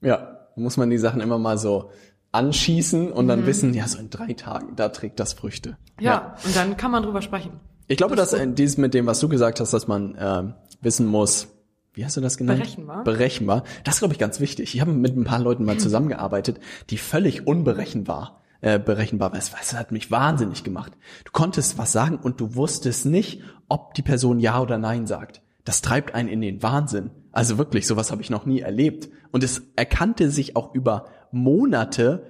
Ja, 0.01 0.47
muss 0.55 0.77
man 0.77 0.91
die 0.91 0.99
Sachen 0.99 1.21
immer 1.21 1.39
mal 1.39 1.57
so 1.57 1.89
anschießen 2.37 3.11
und 3.11 3.27
dann 3.27 3.45
wissen, 3.45 3.73
ja, 3.73 3.87
so 3.87 3.97
in 3.97 4.09
drei 4.09 4.33
Tagen, 4.33 4.75
da 4.75 4.89
trägt 4.89 5.19
das 5.19 5.33
Früchte. 5.33 5.77
Ja, 5.99 6.35
und 6.45 6.55
dann 6.55 6.77
kann 6.77 6.91
man 6.91 7.03
drüber 7.03 7.21
sprechen. 7.21 7.59
Ich 7.87 7.97
glaube, 7.97 8.15
dass 8.15 8.33
äh, 8.33 8.47
dieses 8.47 8.77
mit 8.77 8.93
dem, 8.93 9.05
was 9.05 9.19
du 9.19 9.27
gesagt 9.27 9.59
hast, 9.59 9.73
dass 9.73 9.87
man 9.87 10.15
ähm, 10.19 10.53
wissen 10.81 11.07
muss, 11.07 11.47
wie 11.93 12.05
hast 12.05 12.15
du 12.15 12.21
das 12.21 12.37
genannt? 12.37 12.59
Berechenbar. 12.59 13.03
Berechenbar. 13.03 13.63
Das 13.83 13.95
ist, 13.95 13.99
glaube 13.99 14.13
ich, 14.13 14.19
ganz 14.19 14.39
wichtig. 14.39 14.75
Ich 14.75 14.81
habe 14.81 14.91
mit 14.91 15.17
ein 15.17 15.23
paar 15.23 15.39
Leuten 15.39 15.65
mal 15.65 15.77
zusammengearbeitet, 15.79 16.59
die 16.89 16.97
völlig 16.97 17.47
unberechenbar 17.47 18.41
äh, 18.61 18.79
berechenbar 18.79 19.31
war. 19.31 19.39
Das 19.39 19.51
das 19.51 19.73
hat 19.73 19.91
mich 19.91 20.11
wahnsinnig 20.11 20.63
gemacht. 20.63 20.93
Du 21.25 21.31
konntest 21.31 21.77
was 21.77 21.91
sagen 21.91 22.17
und 22.17 22.39
du 22.39 22.55
wusstest 22.55 23.05
nicht, 23.05 23.41
ob 23.67 23.93
die 23.95 24.03
Person 24.03 24.39
Ja 24.39 24.61
oder 24.61 24.77
Nein 24.77 25.07
sagt. 25.07 25.41
Das 25.67 25.81
treibt 25.81 26.15
einen 26.15 26.29
in 26.29 26.39
den 26.39 26.63
Wahnsinn. 26.63 27.11
Also 27.33 27.57
wirklich, 27.57 27.87
sowas 27.87 28.09
habe 28.09 28.21
ich 28.21 28.29
noch 28.29 28.45
nie 28.45 28.61
erlebt. 28.61 29.09
Und 29.33 29.43
es 29.43 29.63
erkannte 29.75 30.31
sich 30.31 30.55
auch 30.55 30.73
über 30.73 31.07
Monate, 31.33 32.25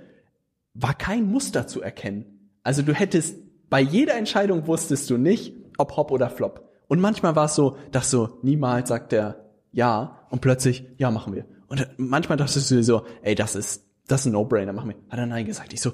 war 0.74 0.96
kein 0.96 1.30
Muster 1.30 1.68
zu 1.68 1.80
erkennen. 1.80 2.56
Also 2.64 2.82
du 2.82 2.96
hättest, 2.96 3.38
bei 3.70 3.80
jeder 3.80 4.16
Entscheidung 4.16 4.66
wusstest 4.66 5.08
du 5.12 5.18
nicht, 5.18 5.54
ob 5.78 5.98
Hop 5.98 6.10
oder 6.10 6.32
Flop. 6.32 6.68
Und 6.88 7.00
manchmal 7.00 7.36
war 7.36 7.46
es 7.46 7.54
so, 7.54 7.78
dass 7.92 8.10
so, 8.10 8.40
niemals 8.42 8.90
sagt 8.90 9.12
der 9.12 9.46
Ja 9.72 10.26
und 10.32 10.42
plötzlich, 10.42 10.88
ja, 10.98 11.12
machen 11.12 11.36
wir. 11.36 11.46
Und 11.68 11.88
manchmal 11.98 12.40
dachtest 12.40 12.72
du 12.72 12.82
so, 12.82 13.04
ey, 13.22 13.36
das 13.36 13.56
ist, 13.56 13.86
das 14.08 14.22
ist 14.22 14.26
ein 14.26 14.32
No-Brainer, 14.32 14.74
machen 14.74 14.90
wir. 14.90 14.96
Hat 15.10 15.20
er 15.20 15.28
Nein 15.28 15.46
gesagt. 15.46 15.74
Ich 15.74 15.82
so, 15.82 15.92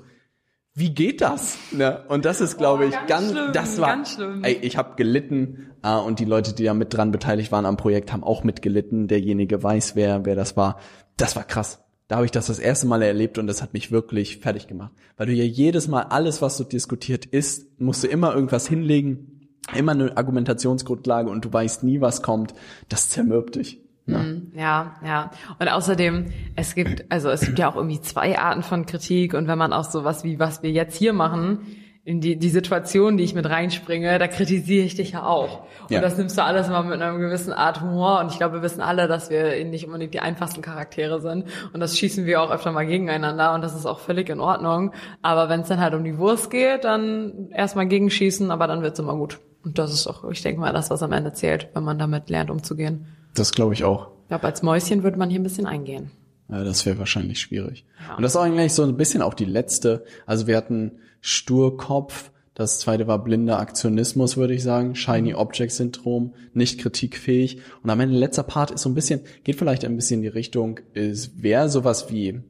wie 0.75 0.89
geht 0.89 1.21
das? 1.21 1.57
Ne? 1.71 2.03
Und 2.07 2.25
das 2.25 2.41
ist, 2.41 2.57
glaube 2.57 2.85
Oh, 2.85 2.87
ich, 2.87 2.93
ganz 2.93 3.07
ganz, 3.07 3.31
schlimm, 3.31 3.53
das 3.53 3.79
war, 3.79 3.87
ganz 3.89 4.13
schlimm. 4.13 4.43
ey, 4.43 4.53
ich 4.61 4.75
habe 4.77 4.95
gelitten 4.95 5.71
äh, 5.83 5.95
und 5.95 6.19
die 6.19 6.25
Leute, 6.25 6.53
die 6.53 6.63
da 6.63 6.73
mit 6.73 6.93
dran 6.93 7.11
beteiligt 7.11 7.51
waren 7.51 7.65
am 7.65 7.77
Projekt, 7.77 8.11
haben 8.11 8.23
auch 8.23 8.43
mitgelitten. 8.43 9.07
Derjenige 9.07 9.61
weiß, 9.61 9.95
wer, 9.95 10.25
wer 10.25 10.35
das 10.35 10.57
war. 10.57 10.79
Das 11.17 11.35
war 11.35 11.43
krass. 11.43 11.79
Da 12.07 12.15
habe 12.15 12.25
ich 12.25 12.31
das 12.31 12.47
das 12.47 12.59
erste 12.59 12.87
Mal 12.87 13.01
erlebt 13.03 13.37
und 13.37 13.47
das 13.47 13.61
hat 13.61 13.73
mich 13.73 13.91
wirklich 13.91 14.37
fertig 14.37 14.67
gemacht. 14.67 14.91
Weil 15.15 15.27
du 15.27 15.33
ja 15.33 15.43
jedes 15.43 15.87
Mal 15.87 16.01
alles, 16.03 16.41
was 16.41 16.57
so 16.57 16.63
diskutiert 16.63 17.25
ist, 17.25 17.79
musst 17.79 18.03
du 18.03 18.07
immer 18.07 18.33
irgendwas 18.33 18.67
hinlegen, 18.67 19.49
immer 19.75 19.93
eine 19.93 20.17
Argumentationsgrundlage 20.17 21.29
und 21.29 21.45
du 21.45 21.53
weißt 21.53 21.83
nie, 21.83 22.01
was 22.01 22.21
kommt. 22.23 22.53
Das 22.89 23.09
zermürbt 23.09 23.55
dich. 23.55 23.82
Ne? 24.05 24.41
Ja, 24.55 24.95
ja. 25.05 25.31
Und 25.59 25.67
außerdem, 25.69 26.25
es 26.55 26.75
gibt, 26.75 27.09
also 27.09 27.29
es 27.29 27.41
gibt 27.41 27.57
ja 27.59 27.69
auch 27.69 27.75
irgendwie 27.77 28.01
zwei 28.01 28.37
Arten 28.37 28.61
von 28.63 28.85
Kritik 28.85 29.33
und 29.33 29.47
wenn 29.47 29.57
man 29.57 29.71
auch 29.71 29.85
sowas 29.85 30.23
wie, 30.23 30.39
was 30.39 30.61
wir 30.61 30.71
jetzt 30.71 30.97
hier 30.97 31.13
machen, 31.13 31.59
in 32.05 32.19
die, 32.19 32.35
die 32.37 32.49
Situation, 32.49 33.15
die 33.15 33.23
ich 33.23 33.33
mit 33.33 33.49
reinspringe, 33.49 34.19
da 34.19 34.27
kritisiere 34.27 34.85
ich 34.85 34.95
dich 34.95 35.11
ja 35.11 35.23
auch. 35.25 35.61
Und 35.83 35.91
Ja. 35.91 36.01
das 36.01 36.17
nimmst 36.17 36.37
du 36.37 36.43
alles 36.43 36.67
mal 36.67 36.83
mit 36.83 37.01
einer 37.01 37.17
gewissen 37.17 37.53
Art 37.53 37.79
Humor 37.79 38.19
und 38.19 38.29
ich 38.29 38.37
glaube, 38.37 38.55
wir 38.55 38.61
wissen 38.61 38.81
alle, 38.81 39.07
dass 39.07 39.29
wir 39.29 39.63
nicht 39.63 39.85
unbedingt 39.85 40.13
die 40.13 40.19
einfachsten 40.19 40.61
Charaktere 40.61 41.21
sind 41.21 41.45
und 41.71 41.79
das 41.79 41.97
schießen 41.97 42.25
wir 42.25 42.41
auch 42.41 42.51
öfter 42.51 42.73
mal 42.73 42.85
gegeneinander 42.85 43.53
und 43.53 43.61
das 43.61 43.73
ist 43.73 43.85
auch 43.85 43.99
völlig 43.99 44.27
in 44.29 44.41
Ordnung. 44.41 44.91
Aber 45.21 45.47
wenn 45.47 45.61
es 45.61 45.69
dann 45.69 45.79
halt 45.79 45.93
um 45.93 46.03
die 46.03 46.17
Wurst 46.17 46.51
geht, 46.51 46.83
dann 46.83 47.47
erstmal 47.51 47.85
gegenschießen, 47.87 48.51
aber 48.51 48.67
dann 48.67 48.81
wird's 48.81 48.99
immer 48.99 49.15
gut. 49.15 49.39
Und 49.63 49.79
das 49.79 49.93
ist 49.93 50.05
auch, 50.07 50.29
ich 50.29 50.41
denke 50.41 50.59
mal, 50.59 50.73
das, 50.73 50.89
was 50.89 51.01
am 51.03 51.13
Ende 51.13 51.31
zählt, 51.31 51.69
wenn 51.73 51.85
man 51.85 51.97
damit 51.97 52.29
lernt, 52.29 52.51
umzugehen. 52.51 53.07
Das 53.33 53.51
glaube 53.51 53.73
ich 53.73 53.83
auch. 53.83 54.09
Ich 54.23 54.27
glaube, 54.29 54.45
als 54.45 54.63
Mäuschen 54.63 55.03
würde 55.03 55.17
man 55.17 55.29
hier 55.29 55.39
ein 55.39 55.43
bisschen 55.43 55.65
eingehen. 55.65 56.11
Ja, 56.49 56.63
das 56.63 56.85
wäre 56.85 56.99
wahrscheinlich 56.99 57.39
schwierig. 57.39 57.85
Ja. 58.07 58.15
Und 58.15 58.23
das 58.23 58.33
ist 58.33 58.35
auch 58.35 58.43
eigentlich 58.43 58.73
so 58.73 58.83
ein 58.83 58.97
bisschen 58.97 59.21
auch 59.21 59.33
die 59.33 59.45
letzte. 59.45 60.03
Also 60.25 60.47
wir 60.47 60.57
hatten 60.57 60.93
Sturkopf, 61.21 62.31
das 62.53 62.79
zweite 62.79 63.07
war 63.07 63.23
blinder 63.23 63.59
Aktionismus, 63.59 64.37
würde 64.37 64.53
ich 64.53 64.61
sagen, 64.61 64.95
Shiny 64.95 65.33
Object 65.33 65.71
Syndrom, 65.71 66.33
nicht 66.53 66.79
kritikfähig. 66.79 67.61
Und 67.81 67.89
am 67.89 67.99
Ende 67.99 68.15
letzter 68.15 68.43
Part 68.43 68.71
ist 68.71 68.81
so 68.81 68.89
ein 68.89 68.93
bisschen, 68.93 69.21
geht 69.43 69.55
vielleicht 69.55 69.85
ein 69.85 69.95
bisschen 69.95 70.17
in 70.19 70.23
die 70.23 70.27
Richtung, 70.27 70.79
ist 70.93 71.41
wäre 71.41 71.69
sowas 71.69 72.11
wie, 72.11 72.41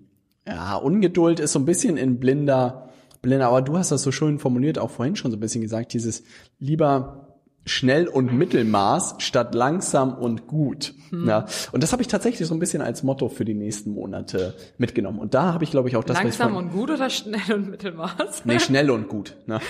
ja, 0.46 0.76
Ungeduld 0.76 1.40
ist 1.40 1.54
so 1.54 1.60
ein 1.60 1.66
bisschen 1.66 1.96
in 1.96 2.20
blinder, 2.20 2.90
blinder, 3.22 3.48
aber 3.48 3.62
du 3.62 3.78
hast 3.78 3.92
das 3.92 4.04
so 4.04 4.12
schön 4.12 4.40
formuliert, 4.40 4.78
auch 4.78 4.90
vorhin 4.90 5.16
schon 5.16 5.32
so 5.32 5.38
ein 5.38 5.40
bisschen 5.40 5.62
gesagt, 5.62 5.94
dieses 5.94 6.24
lieber 6.60 7.33
schnell 7.66 8.08
und 8.08 8.34
Mittelmaß 8.34 9.16
statt 9.20 9.56
langsam 9.56 10.14
und 10.14 10.48
gut. 10.48 10.94
Ja, 11.26 11.46
und 11.72 11.84
das 11.84 11.92
habe 11.92 12.02
ich 12.02 12.08
tatsächlich 12.08 12.48
so 12.48 12.56
ein 12.56 12.60
bisschen 12.60 12.82
als 12.82 13.04
Motto 13.04 13.30
für 13.30 13.46
die 13.46 13.54
nächsten 13.54 13.92
Monate 13.94 14.56
mitgenommen. 14.80 15.20
Und 15.20 15.34
da 15.36 15.54
habe 15.54 15.64
ich, 15.64 15.72
glaube 15.72 15.88
ich, 15.88 15.96
auch 15.96 16.04
das, 16.04 16.18
Langsam 16.18 16.52
vorhin- 16.54 16.70
und 16.70 16.74
gut 16.74 16.90
oder 16.90 17.10
schnell 17.10 17.54
und 17.54 17.70
Mittelmaß? 17.70 18.46
Nee, 18.46 18.60
schnell 18.60 18.90
und 18.90 19.08
gut. 19.08 19.36
Ne? 19.46 19.60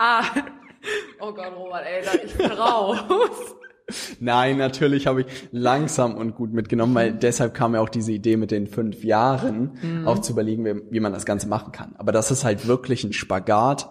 Ah. 0.00 0.22
Oh 1.20 1.32
Gott, 1.32 1.52
Robert, 1.56 1.82
ey, 1.84 2.04
da- 2.04 2.24
ich 2.24 2.32
bin 2.34 2.52
raus. 2.52 2.98
Nein, 4.20 4.58
natürlich 4.58 5.06
habe 5.06 5.22
ich 5.22 5.26
langsam 5.50 6.14
und 6.14 6.36
gut 6.36 6.52
mitgenommen, 6.52 6.94
weil 6.94 7.12
deshalb 7.12 7.54
kam 7.54 7.72
mir 7.72 7.80
auch 7.80 7.88
diese 7.88 8.12
Idee 8.12 8.36
mit 8.36 8.50
den 8.50 8.66
fünf 8.68 9.02
Jahren, 9.02 9.78
mhm. 9.82 10.06
auch 10.06 10.20
zu 10.20 10.32
überlegen, 10.32 10.82
wie 10.90 11.00
man 11.00 11.12
das 11.12 11.24
Ganze 11.26 11.48
machen 11.48 11.72
kann. 11.72 11.96
Aber 11.96 12.12
das 12.12 12.30
ist 12.30 12.44
halt 12.44 12.68
wirklich 12.68 13.02
ein 13.02 13.12
Spagat, 13.12 13.90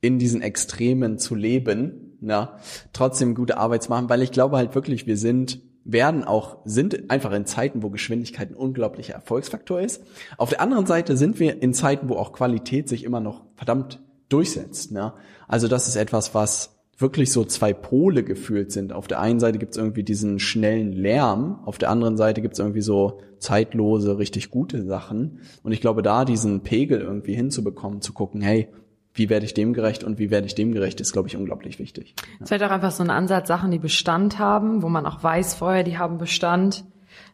in 0.00 0.18
diesen 0.18 0.42
Extremen 0.42 1.18
zu 1.18 1.34
leben, 1.34 2.05
na, 2.20 2.58
trotzdem 2.92 3.34
gute 3.34 3.58
Arbeit 3.58 3.82
zu 3.82 3.90
machen, 3.90 4.08
weil 4.08 4.22
ich 4.22 4.32
glaube 4.32 4.56
halt 4.56 4.74
wirklich, 4.74 5.06
wir 5.06 5.16
sind 5.16 5.60
werden 5.88 6.24
auch, 6.24 6.58
sind 6.64 7.10
einfach 7.10 7.32
in 7.32 7.46
Zeiten, 7.46 7.82
wo 7.82 7.90
Geschwindigkeit 7.90 8.50
ein 8.50 8.56
unglaublicher 8.56 9.14
Erfolgsfaktor 9.14 9.80
ist. 9.80 10.02
Auf 10.36 10.50
der 10.50 10.60
anderen 10.60 10.84
Seite 10.86 11.16
sind 11.16 11.38
wir 11.38 11.62
in 11.62 11.72
Zeiten, 11.74 12.08
wo 12.08 12.16
auch 12.16 12.32
Qualität 12.32 12.88
sich 12.88 13.04
immer 13.04 13.20
noch 13.20 13.44
verdammt 13.54 14.00
durchsetzt. 14.28 14.90
Ne? 14.90 15.12
Also 15.46 15.68
das 15.68 15.86
ist 15.86 15.94
etwas, 15.94 16.34
was 16.34 16.76
wirklich 16.98 17.30
so 17.30 17.44
zwei 17.44 17.72
Pole 17.72 18.24
gefühlt 18.24 18.72
sind. 18.72 18.92
Auf 18.92 19.06
der 19.06 19.20
einen 19.20 19.38
Seite 19.38 19.58
gibt 19.58 19.72
es 19.72 19.78
irgendwie 19.78 20.02
diesen 20.02 20.38
schnellen 20.38 20.92
Lärm, 20.92 21.60
auf 21.64 21.78
der 21.78 21.90
anderen 21.90 22.16
Seite 22.16 22.40
gibt 22.40 22.54
es 22.54 22.58
irgendwie 22.58 22.80
so 22.80 23.20
zeitlose, 23.38 24.18
richtig 24.18 24.50
gute 24.50 24.84
Sachen. 24.84 25.40
Und 25.62 25.72
ich 25.72 25.80
glaube, 25.80 26.02
da 26.02 26.24
diesen 26.24 26.62
Pegel 26.62 27.00
irgendwie 27.00 27.34
hinzubekommen, 27.34 28.00
zu 28.00 28.12
gucken, 28.12 28.40
hey, 28.40 28.68
wie 29.16 29.28
werde 29.28 29.46
ich 29.46 29.54
dem 29.54 29.72
gerecht 29.72 30.04
und 30.04 30.18
wie 30.18 30.30
werde 30.30 30.46
ich 30.46 30.54
dem 30.54 30.72
gerecht, 30.72 31.00
ist, 31.00 31.12
glaube 31.12 31.28
ich, 31.28 31.36
unglaublich 31.36 31.78
wichtig. 31.78 32.14
Es 32.40 32.50
ja. 32.50 32.58
wird 32.58 32.70
auch 32.70 32.74
einfach 32.74 32.90
so 32.90 33.02
ein 33.02 33.10
Ansatz, 33.10 33.48
Sachen, 33.48 33.70
die 33.70 33.78
Bestand 33.78 34.38
haben, 34.38 34.82
wo 34.82 34.88
man 34.88 35.06
auch 35.06 35.22
weiß 35.22 35.54
vorher, 35.54 35.82
die 35.82 35.98
haben 35.98 36.18
Bestand, 36.18 36.84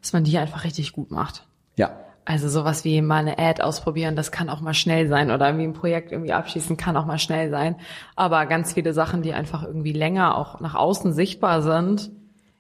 dass 0.00 0.12
man 0.12 0.24
die 0.24 0.38
einfach 0.38 0.64
richtig 0.64 0.92
gut 0.92 1.10
macht. 1.10 1.46
Ja. 1.76 1.98
Also 2.24 2.48
sowas 2.48 2.84
wie 2.84 3.02
mal 3.02 3.16
eine 3.16 3.38
Ad 3.38 3.62
ausprobieren, 3.62 4.14
das 4.14 4.30
kann 4.30 4.48
auch 4.48 4.60
mal 4.60 4.74
schnell 4.74 5.08
sein 5.08 5.32
oder 5.32 5.58
wie 5.58 5.64
ein 5.64 5.72
Projekt 5.72 6.12
irgendwie 6.12 6.32
abschließen, 6.32 6.76
kann 6.76 6.96
auch 6.96 7.04
mal 7.04 7.18
schnell 7.18 7.50
sein. 7.50 7.76
Aber 8.14 8.46
ganz 8.46 8.74
viele 8.74 8.92
Sachen, 8.92 9.22
die 9.22 9.32
einfach 9.32 9.64
irgendwie 9.64 9.92
länger 9.92 10.36
auch 10.38 10.60
nach 10.60 10.76
außen 10.76 11.12
sichtbar 11.12 11.62
sind, 11.62 12.12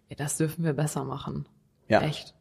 ja, 0.08 0.16
das 0.16 0.36
dürfen 0.36 0.64
wir 0.64 0.72
besser 0.72 1.04
machen. 1.04 1.46
Ja. 1.88 2.00
Echt. 2.00 2.34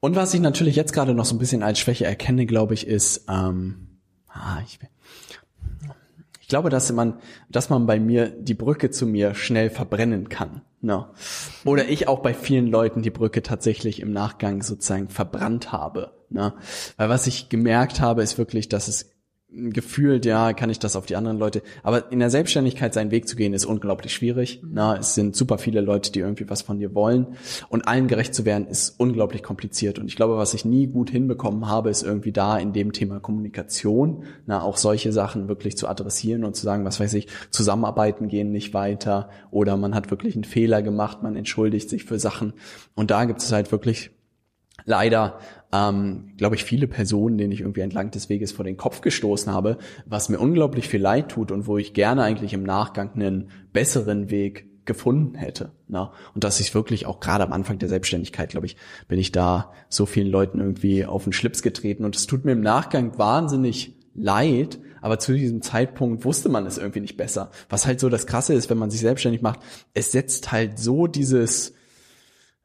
Und 0.00 0.16
was 0.16 0.32
ich 0.32 0.40
natürlich 0.40 0.76
jetzt 0.76 0.92
gerade 0.92 1.12
noch 1.12 1.24
so 1.24 1.34
ein 1.34 1.38
bisschen 1.38 1.62
als 1.62 1.78
Schwäche 1.78 2.06
erkenne, 2.06 2.46
glaube 2.46 2.72
ich, 2.72 2.86
ist, 2.86 3.26
ähm, 3.28 3.98
ah, 4.28 4.58
ich, 4.64 4.78
ich 6.48 6.50
glaube, 6.50 6.70
dass 6.70 6.90
man, 6.90 7.18
dass 7.50 7.68
man 7.68 7.84
bei 7.84 8.00
mir 8.00 8.30
die 8.30 8.54
Brücke 8.54 8.88
zu 8.88 9.04
mir 9.04 9.34
schnell 9.34 9.68
verbrennen 9.68 10.30
kann. 10.30 10.62
Ne? 10.80 11.04
Oder 11.66 11.90
ich 11.90 12.08
auch 12.08 12.20
bei 12.20 12.32
vielen 12.32 12.68
Leuten 12.68 13.02
die 13.02 13.10
Brücke 13.10 13.42
tatsächlich 13.42 14.00
im 14.00 14.12
Nachgang 14.12 14.62
sozusagen 14.62 15.10
verbrannt 15.10 15.72
habe. 15.72 16.12
Ne? 16.30 16.54
Weil 16.96 17.10
was 17.10 17.26
ich 17.26 17.50
gemerkt 17.50 18.00
habe, 18.00 18.22
ist 18.22 18.38
wirklich, 18.38 18.70
dass 18.70 18.88
es 18.88 19.17
gefühlt, 19.50 20.26
ja, 20.26 20.52
kann 20.52 20.68
ich 20.68 20.78
das 20.78 20.94
auf 20.94 21.06
die 21.06 21.16
anderen 21.16 21.38
Leute. 21.38 21.62
Aber 21.82 22.12
in 22.12 22.18
der 22.18 22.28
Selbstständigkeit 22.28 22.92
seinen 22.92 23.10
Weg 23.10 23.26
zu 23.26 23.34
gehen, 23.34 23.54
ist 23.54 23.64
unglaublich 23.64 24.12
schwierig. 24.12 24.60
Mhm. 24.62 24.70
Na, 24.74 24.96
es 24.98 25.14
sind 25.14 25.36
super 25.36 25.56
viele 25.56 25.80
Leute, 25.80 26.12
die 26.12 26.20
irgendwie 26.20 26.48
was 26.50 26.60
von 26.60 26.78
dir 26.78 26.94
wollen. 26.94 27.28
Und 27.70 27.88
allen 27.88 28.08
gerecht 28.08 28.34
zu 28.34 28.44
werden, 28.44 28.66
ist 28.66 29.00
unglaublich 29.00 29.42
kompliziert. 29.42 29.98
Und 29.98 30.06
ich 30.06 30.16
glaube, 30.16 30.36
was 30.36 30.52
ich 30.52 30.66
nie 30.66 30.86
gut 30.86 31.10
hinbekommen 31.10 31.66
habe, 31.66 31.88
ist 31.88 32.02
irgendwie 32.02 32.32
da 32.32 32.58
in 32.58 32.74
dem 32.74 32.92
Thema 32.92 33.20
Kommunikation, 33.20 34.24
na, 34.46 34.60
auch 34.62 34.76
solche 34.76 35.12
Sachen 35.12 35.48
wirklich 35.48 35.78
zu 35.78 35.88
adressieren 35.88 36.44
und 36.44 36.54
zu 36.54 36.64
sagen, 36.64 36.84
was 36.84 37.00
weiß 37.00 37.14
ich, 37.14 37.28
zusammenarbeiten 37.50 38.28
gehen 38.28 38.52
nicht 38.52 38.74
weiter 38.74 39.30
oder 39.50 39.76
man 39.78 39.94
hat 39.94 40.10
wirklich 40.10 40.34
einen 40.34 40.44
Fehler 40.44 40.82
gemacht, 40.82 41.22
man 41.22 41.36
entschuldigt 41.36 41.88
sich 41.88 42.04
für 42.04 42.18
Sachen. 42.18 42.52
Und 42.94 43.10
da 43.10 43.24
gibt 43.24 43.40
es 43.40 43.50
halt 43.50 43.72
wirklich 43.72 44.10
leider 44.88 45.38
ähm, 45.72 46.30
glaube 46.36 46.56
ich, 46.56 46.64
viele 46.64 46.88
Personen, 46.88 47.38
denen 47.38 47.52
ich 47.52 47.60
irgendwie 47.60 47.82
entlang 47.82 48.10
des 48.10 48.28
Weges 48.28 48.52
vor 48.52 48.64
den 48.64 48.76
Kopf 48.76 49.00
gestoßen 49.00 49.52
habe, 49.52 49.78
was 50.06 50.28
mir 50.28 50.38
unglaublich 50.38 50.88
viel 50.88 51.00
leid 51.00 51.28
tut 51.30 51.52
und 51.52 51.66
wo 51.66 51.78
ich 51.78 51.92
gerne 51.92 52.22
eigentlich 52.22 52.54
im 52.54 52.62
Nachgang 52.62 53.12
einen 53.14 53.50
besseren 53.72 54.30
Weg 54.30 54.66
gefunden 54.86 55.34
hätte. 55.34 55.72
Ne? 55.88 56.10
Und 56.34 56.44
dass 56.44 56.60
ich 56.60 56.74
wirklich 56.74 57.04
auch 57.04 57.20
gerade 57.20 57.44
am 57.44 57.52
Anfang 57.52 57.78
der 57.78 57.90
Selbstständigkeit, 57.90 58.48
glaube 58.48 58.66
ich, 58.66 58.76
bin 59.06 59.18
ich 59.18 59.30
da 59.30 59.72
so 59.90 60.06
vielen 60.06 60.30
Leuten 60.30 60.60
irgendwie 60.60 61.04
auf 61.04 61.24
den 61.24 61.34
Schlips 61.34 61.62
getreten. 61.62 62.06
Und 62.06 62.16
es 62.16 62.26
tut 62.26 62.46
mir 62.46 62.52
im 62.52 62.62
Nachgang 62.62 63.18
wahnsinnig 63.18 63.94
leid, 64.14 64.78
aber 65.02 65.18
zu 65.18 65.34
diesem 65.34 65.60
Zeitpunkt 65.60 66.24
wusste 66.24 66.48
man 66.48 66.64
es 66.64 66.78
irgendwie 66.78 67.00
nicht 67.00 67.18
besser. 67.18 67.50
Was 67.68 67.86
halt 67.86 68.00
so 68.00 68.08
das 68.08 68.26
Krasse 68.26 68.54
ist, 68.54 68.70
wenn 68.70 68.78
man 68.78 68.90
sich 68.90 69.00
selbstständig 69.00 69.42
macht, 69.42 69.60
es 69.92 70.10
setzt 70.12 70.50
halt 70.50 70.78
so 70.78 71.06
dieses 71.06 71.74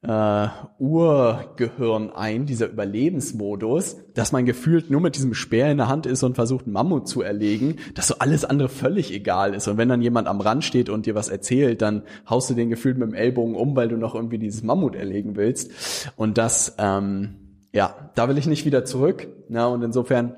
äh, 0.04 0.48
Urgehirn 0.80 2.12
ein, 2.12 2.46
dieser 2.46 2.70
Überlebensmodus, 2.70 3.98
dass 4.14 4.32
man 4.32 4.46
gefühlt 4.46 4.90
nur 4.90 5.00
mit 5.00 5.16
diesem 5.16 5.34
Speer 5.34 5.72
in 5.72 5.78
der 5.78 5.88
Hand 5.88 6.06
ist 6.06 6.24
und 6.24 6.36
versucht, 6.36 6.68
Mammut 6.68 7.08
zu 7.08 7.22
erlegen, 7.22 7.78
dass 7.96 8.08
so 8.08 8.16
alles 8.20 8.44
andere 8.44 8.70
völlig 8.70 9.14
egal 9.14 9.54
ist. 9.54 9.68
Und 9.68 9.78
wenn 9.78 9.90
dann 9.90 10.02
jemand 10.02 10.28
am 10.28 10.42
Rand 10.42 10.66
steht 10.66 10.90
und 10.90 11.06
dir 11.06 11.16
was 11.16 11.30
erzählt, 11.30 11.82
dann 11.82 12.04
haust 12.30 12.50
du 12.50 12.54
den 12.54 12.70
gefühlt 12.70 12.98
mit 12.98 13.08
dem 13.08 13.14
Ellbogen 13.14 13.56
um, 13.56 13.76
weil 13.76 13.88
du 13.88 13.98
noch 13.98 14.14
irgendwie 14.14 14.40
dieses 14.40 14.62
Mammut 14.62 14.96
erlegen 14.96 15.36
willst. 15.38 15.72
Und 16.18 16.38
das, 16.38 16.76
ähm, 16.78 17.36
ja, 17.72 18.12
da 18.16 18.28
will 18.28 18.38
ich 18.38 18.48
nicht 18.48 18.66
wieder 18.66 18.84
zurück. 18.84 19.28
Na, 19.48 19.68
und 19.68 19.84
insofern 19.84 20.36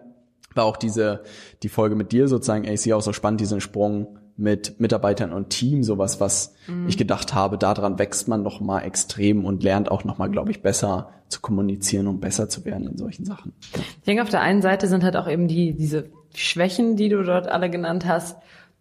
war 0.53 0.65
auch 0.65 0.77
diese, 0.77 1.23
die 1.63 1.69
Folge 1.69 1.95
mit 1.95 2.11
dir 2.11 2.27
sozusagen, 2.27 2.67
AC 2.67 2.93
auch 2.93 3.01
so 3.01 3.13
spannend, 3.13 3.41
diesen 3.41 3.61
Sprung 3.61 4.19
mit 4.37 4.79
Mitarbeitern 4.79 5.31
und 5.31 5.49
Team, 5.49 5.83
sowas, 5.83 6.19
was 6.19 6.55
mhm. 6.67 6.87
ich 6.87 6.97
gedacht 6.97 7.33
habe, 7.33 7.57
daran 7.57 7.97
wächst 7.99 8.27
man 8.27 8.43
noch 8.43 8.59
mal 8.59 8.81
extrem 8.81 9.45
und 9.45 9.63
lernt 9.63 9.89
auch 9.89 10.03
noch 10.03 10.17
mal, 10.17 10.27
glaube 10.27 10.51
ich, 10.51 10.61
besser 10.61 11.09
zu 11.29 11.41
kommunizieren 11.41 12.07
und 12.07 12.19
besser 12.19 12.49
zu 12.49 12.65
werden 12.65 12.87
in 12.87 12.97
solchen 12.97 13.25
Sachen. 13.25 13.53
Ich 13.73 14.05
denke, 14.05 14.21
auf 14.21 14.29
der 14.29 14.41
einen 14.41 14.61
Seite 14.61 14.87
sind 14.87 15.03
halt 15.03 15.15
auch 15.15 15.27
eben 15.27 15.47
die, 15.47 15.73
diese 15.73 16.09
Schwächen, 16.35 16.97
die 16.97 17.09
du 17.09 17.23
dort 17.23 17.47
alle 17.47 17.69
genannt 17.69 18.05
hast, 18.05 18.37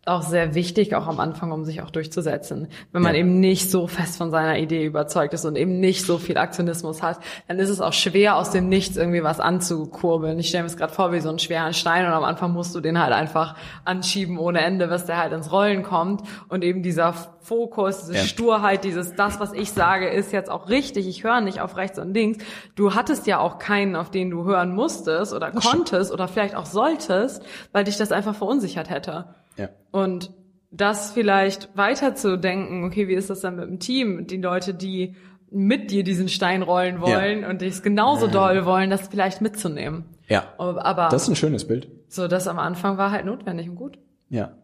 auch 0.07 0.23
sehr 0.23 0.55
wichtig, 0.55 0.95
auch 0.95 1.07
am 1.07 1.21
Anfang, 1.21 1.53
um 1.53 1.65
sich 1.65 1.83
auch 1.83 1.91
durchzusetzen. 1.91 2.69
Wenn 2.93 3.03
man 3.03 3.15
ja. 3.15 3.21
eben 3.21 3.41
nicht 3.41 3.71
so 3.71 3.87
fest 3.87 4.19
von 4.19 4.31
seiner 4.31 4.59
Idee 4.59 4.85
überzeugt 4.85 5.35
ist 5.35 5.45
und 5.45 5.57
eben 5.57 5.81
nicht 5.81 6.05
so 6.05 6.19
viel 6.19 6.37
Aktionismus 6.37 7.03
hat, 7.03 7.21
dann 7.49 7.59
ist 7.59 7.71
es 7.71 7.81
auch 7.81 7.93
schwer, 7.93 8.37
aus 8.37 8.51
dem 8.51 8.69
Nichts 8.69 8.97
irgendwie 8.97 9.23
was 9.23 9.41
anzukurbeln. 9.41 10.39
Ich 10.39 10.49
stelle 10.49 10.65
mir 10.65 10.69
es 10.69 10.77
gerade 10.77 10.93
vor 10.93 11.13
wie 11.13 11.21
so 11.21 11.29
einen 11.29 11.39
schweren 11.39 11.75
Stein 11.75 12.07
und 12.07 12.13
am 12.13 12.25
Anfang 12.25 12.53
musst 12.53 12.75
du 12.75 12.81
den 12.81 13.01
halt 13.01 13.13
einfach 13.13 13.57
anschieben 13.85 14.39
ohne 14.39 14.61
Ende, 14.61 14.89
bis 14.89 15.05
der 15.05 15.19
halt 15.19 15.33
ins 15.33 15.51
Rollen 15.51 15.83
kommt. 15.83 16.23
Und 16.49 16.65
eben 16.65 16.83
dieser 16.83 17.15
Fokus, 17.45 18.01
diese 18.01 18.15
ja. 18.15 18.25
Sturheit, 18.25 18.85
dieses, 18.85 19.15
das, 19.15 19.39
was 19.39 19.53
ich 19.53 19.71
sage, 19.71 20.09
ist 20.09 20.33
jetzt 20.33 20.51
auch 20.51 20.69
richtig. 20.69 21.07
Ich 21.07 21.25
höre 21.25 21.41
nicht 21.41 21.61
auf 21.61 21.77
rechts 21.77 21.99
und 21.99 22.15
links. 22.15 22.45
Du 22.75 22.95
hattest 22.95 23.27
ja 23.27 23.39
auch 23.39 23.59
keinen, 23.59 23.97
auf 23.97 24.11
den 24.11 24.31
du 24.31 24.45
hören 24.45 24.75
musstest 24.75 25.33
oder 25.33 25.51
konntest 25.51 26.13
oder 26.13 26.27
vielleicht 26.27 26.55
auch 26.55 26.67
solltest, 26.67 27.43
weil 27.73 27.85
dich 27.85 27.97
das 27.97 28.13
einfach 28.13 28.35
verunsichert 28.35 28.89
hätte. 28.91 29.27
Ja. 29.57 29.69
Und 29.91 30.33
das 30.71 31.13
vielleicht 31.13 31.77
weiterzudenken, 31.77 32.85
okay, 32.85 33.09
wie 33.09 33.15
ist 33.15 33.31
das 33.31 33.41
dann 33.41 33.57
mit 33.57 33.69
dem 33.69 33.79
Team? 33.79 34.27
Die 34.27 34.39
Leute, 34.39 34.75
die 34.75 35.15
mit 35.51 35.93
dir 35.93 36.03
diesen 36.03 36.29
Stein 36.29 36.63
rollen 36.63 37.01
wollen 37.01 37.43
ja. 37.43 37.49
und 37.49 37.61
dich 37.61 37.83
genauso 37.83 38.27
doll 38.27 38.65
wollen, 38.65 38.91
das 38.91 39.07
vielleicht 39.07 39.41
mitzunehmen. 39.41 40.05
Ja. 40.29 40.53
Aber 40.59 41.09
das 41.11 41.25
ist 41.25 41.29
ein 41.29 41.37
schönes 41.37 41.67
Bild. 41.67 41.89
So, 42.09 42.27
das 42.27 42.49
am 42.49 42.59
Anfang 42.59 42.99
war 42.99 43.13
halt 43.13 43.25
notwendig 43.25 43.69
und 43.69 43.77
gut. 43.77 43.99
Ja. 44.31 44.57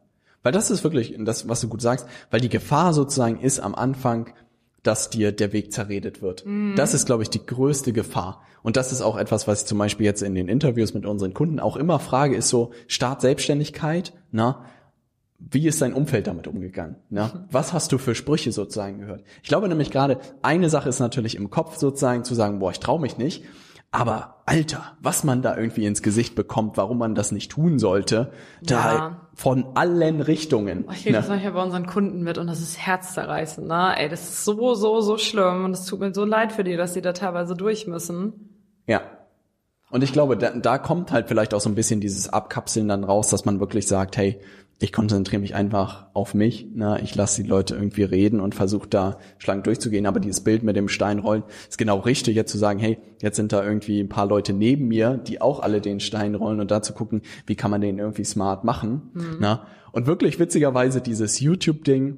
Weil 0.43 0.53
das 0.53 0.71
ist 0.71 0.83
wirklich 0.83 1.15
das, 1.21 1.49
was 1.49 1.61
du 1.61 1.69
gut 1.69 1.83
sagst, 1.83 2.09
weil 2.31 2.41
die 2.41 2.49
Gefahr 2.49 2.93
sozusagen 2.93 3.39
ist 3.39 3.61
am 3.61 3.75
Anfang, 3.75 4.33
dass 4.83 5.11
dir 5.11 5.33
der 5.33 5.53
Weg 5.53 5.73
zerredet 5.73 6.23
wird. 6.23 6.45
Mhm. 6.47 6.75
Das 6.77 6.95
ist, 6.95 7.07
glaube 7.07 7.23
ich, 7.23 7.31
die 7.31 7.45
größte 7.45 7.93
Gefahr. 7.93 8.43
Und 8.63 8.77
das 8.77 8.93
ist 8.93 9.03
auch 9.03 9.17
etwas, 9.17 9.47
was 9.47 9.63
ich 9.63 9.67
zum 9.67 9.79
Beispiel 9.79 10.07
jetzt 10.07 10.23
in 10.23 10.35
den 10.35 10.49
Interviews 10.49 10.95
mit 10.95 11.07
unseren 11.07 11.35
Kunden 11.35 11.61
auch 11.61 11.77
immer 11.77 11.99
frage, 11.99 12.35
ist 12.35 12.49
so 12.49 12.73
Start 12.89 13.21
Selbstständigkeit, 13.21 14.13
na, 14.33 14.65
wie 15.41 15.67
ist 15.67 15.81
dein 15.83 15.95
Umfeld 15.95 16.27
damit 16.27 16.47
umgegangen? 16.47 16.97
Ne? 17.09 17.47
Was 17.51 17.73
hast 17.73 17.93
du 17.93 17.99
für 17.99 18.15
Sprüche 18.15 18.53
sozusagen 18.53 18.99
gehört? 18.99 19.25
Ich 19.43 19.49
glaube 19.49 19.69
nämlich 19.69 19.91
gerade, 19.91 20.19
eine 20.43 20.69
Sache 20.69 20.89
ist 20.89 21.01
natürlich 21.01 21.35
im 21.35 21.51
Kopf 21.51 21.77
sozusagen 21.77 22.25
zu 22.25 22.35
sagen, 22.35 22.59
boah, 22.59 22.71
ich 22.71 22.81
traue 22.81 23.01
mich 23.01 23.19
nicht. 23.19 23.45
Aber 23.93 24.43
Alter, 24.47 24.97
was 25.01 25.25
man 25.25 25.43
da 25.43 25.57
irgendwie 25.57 25.85
ins 25.85 26.03
Gesicht 26.03 26.37
bekommt, 26.37 26.77
warum 26.77 26.99
man 26.99 27.17
das 27.17 27.33
nicht 27.33 27.51
tun 27.51 27.81
sollte, 27.81 28.31
ja. 28.61 28.67
da 28.69 29.21
von 29.35 29.75
allen 29.75 30.21
Richtungen. 30.21 30.85
Ich 30.93 31.03
kriege 31.03 31.13
ne? 31.13 31.19
das 31.19 31.29
manchmal 31.29 31.53
bei 31.53 31.63
unseren 31.63 31.87
Kunden 31.87 32.23
mit 32.23 32.39
und 32.39 32.47
das 32.47 32.61
ist 32.61 32.79
herzzerreißend, 32.79 33.67
ne? 33.67 33.95
Ey, 33.97 34.09
das 34.09 34.23
ist 34.29 34.45
so, 34.45 34.75
so, 34.75 35.01
so 35.01 35.19
schlimm 35.19 35.65
und 35.65 35.73
es 35.73 35.87
tut 35.87 35.99
mir 35.99 36.15
so 36.15 36.25
leid 36.25 36.53
für 36.53 36.63
die, 36.63 36.77
dass 36.77 36.93
die 36.93 37.01
da 37.01 37.13
teilweise 37.13 37.57
durch 37.57 37.89
müssen. 37.89 38.51
Ja. 38.87 39.03
Und 39.91 40.05
ich 40.05 40.13
glaube, 40.13 40.37
da, 40.37 40.51
da 40.51 40.79
kommt 40.79 41.11
halt 41.11 41.27
vielleicht 41.27 41.53
auch 41.53 41.61
so 41.61 41.69
ein 41.69 41.75
bisschen 41.75 42.01
dieses 42.01 42.29
Abkapseln 42.29 42.87
dann 42.87 43.03
raus, 43.03 43.29
dass 43.31 43.45
man 43.45 43.59
wirklich 43.59 43.89
sagt, 43.89 44.17
hey, 44.17 44.41
ich 44.83 44.95
konzentriere 44.95 45.41
mich 45.41 45.55
einfach 45.55 46.07
auf 46.15 46.33
mich. 46.33 46.67
Na, 46.75 46.99
ich 47.01 47.15
lasse 47.15 47.43
die 47.43 47.49
Leute 47.49 47.75
irgendwie 47.75 48.03
reden 48.03 48.41
und 48.41 48.55
versuche 48.55 48.89
da 48.89 49.19
schlank 49.37 49.65
durchzugehen. 49.65 50.07
Aber 50.07 50.21
dieses 50.21 50.41
Bild 50.41 50.63
mit 50.63 50.75
dem 50.75 50.89
Steinrollen 50.89 51.45
ist 51.69 51.77
genau 51.77 51.99
richtig, 51.99 52.35
jetzt 52.35 52.51
zu 52.51 52.57
sagen, 52.57 52.79
hey, 52.79 52.99
jetzt 53.21 53.37
sind 53.37 53.53
da 53.53 53.63
irgendwie 53.63 54.01
ein 54.01 54.09
paar 54.09 54.27
Leute 54.27 54.55
neben 54.55 54.89
mir, 54.89 55.19
die 55.19 55.43
auch 55.43 55.61
alle 55.61 55.83
den 55.83 56.01
Stein 56.01 56.35
rollen 56.35 56.61
und 56.61 56.71
da 56.71 56.81
zu 56.81 56.95
gucken, 56.95 57.21
wie 57.47 57.57
kann 57.57 57.71
man 57.71 57.83
den 57.83 57.99
irgendwie 57.99 58.25
smart 58.25 58.65
machen. 58.65 59.11
Mhm. 59.13 59.37
Na? 59.39 59.67
Und 59.93 60.07
wirklich 60.07 60.39
witzigerweise 60.39 61.03
dieses 61.03 61.41
YouTube-Ding, 61.41 62.17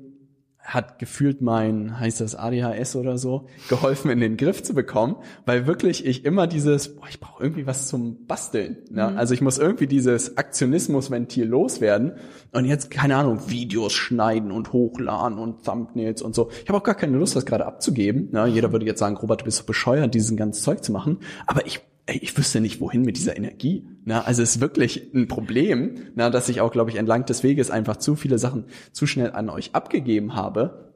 hat 0.62 0.98
gefühlt 0.98 1.42
mein, 1.42 1.98
heißt 1.98 2.20
das 2.20 2.34
ADHS 2.34 2.96
oder 2.96 3.18
so, 3.18 3.46
geholfen 3.68 4.10
in 4.10 4.20
den 4.20 4.36
Griff 4.36 4.62
zu 4.62 4.74
bekommen, 4.74 5.16
weil 5.44 5.66
wirklich 5.66 6.06
ich 6.06 6.24
immer 6.24 6.46
dieses, 6.46 6.94
boah, 6.96 7.06
ich 7.08 7.20
brauche 7.20 7.42
irgendwie 7.42 7.66
was 7.66 7.88
zum 7.88 8.26
Basteln. 8.26 8.78
Ne? 8.90 9.10
Mhm. 9.10 9.18
Also 9.18 9.34
ich 9.34 9.40
muss 9.40 9.58
irgendwie 9.58 9.86
dieses 9.86 10.36
Aktionismusventil 10.36 11.46
loswerden 11.46 12.12
und 12.52 12.64
jetzt, 12.64 12.90
keine 12.90 13.16
Ahnung, 13.16 13.40
Videos 13.48 13.92
schneiden 13.92 14.52
und 14.52 14.72
hochladen 14.72 15.38
und 15.38 15.64
Thumbnails 15.64 16.22
und 16.22 16.34
so. 16.34 16.50
Ich 16.62 16.68
habe 16.68 16.78
auch 16.78 16.84
gar 16.84 16.94
keine 16.94 17.18
Lust, 17.18 17.34
das 17.34 17.44
gerade 17.44 17.66
abzugeben. 17.66 18.28
Ne? 18.30 18.46
Jeder 18.46 18.72
würde 18.72 18.86
jetzt 18.86 19.00
sagen, 19.00 19.16
Robert, 19.16 19.40
du 19.40 19.44
bist 19.46 19.58
so 19.58 19.64
bescheuert, 19.64 20.14
diesen 20.14 20.36
ganzen 20.36 20.62
Zeug 20.62 20.84
zu 20.84 20.92
machen. 20.92 21.18
Aber 21.46 21.66
ich 21.66 21.80
ey, 22.06 22.18
ich 22.20 22.36
wüsste 22.36 22.60
nicht, 22.60 22.80
wohin 22.80 23.02
mit 23.02 23.16
dieser 23.16 23.36
Energie. 23.36 23.86
Na, 24.04 24.22
also 24.22 24.42
es 24.42 24.56
ist 24.56 24.60
wirklich 24.60 25.12
ein 25.14 25.28
Problem, 25.28 25.94
na, 26.14 26.30
dass 26.30 26.48
ich 26.48 26.60
auch, 26.60 26.72
glaube 26.72 26.90
ich, 26.90 26.96
entlang 26.96 27.24
des 27.26 27.42
Weges 27.42 27.70
einfach 27.70 27.96
zu 27.96 28.16
viele 28.16 28.38
Sachen 28.38 28.64
zu 28.92 29.06
schnell 29.06 29.32
an 29.32 29.48
euch 29.48 29.74
abgegeben 29.74 30.34
habe 30.34 30.92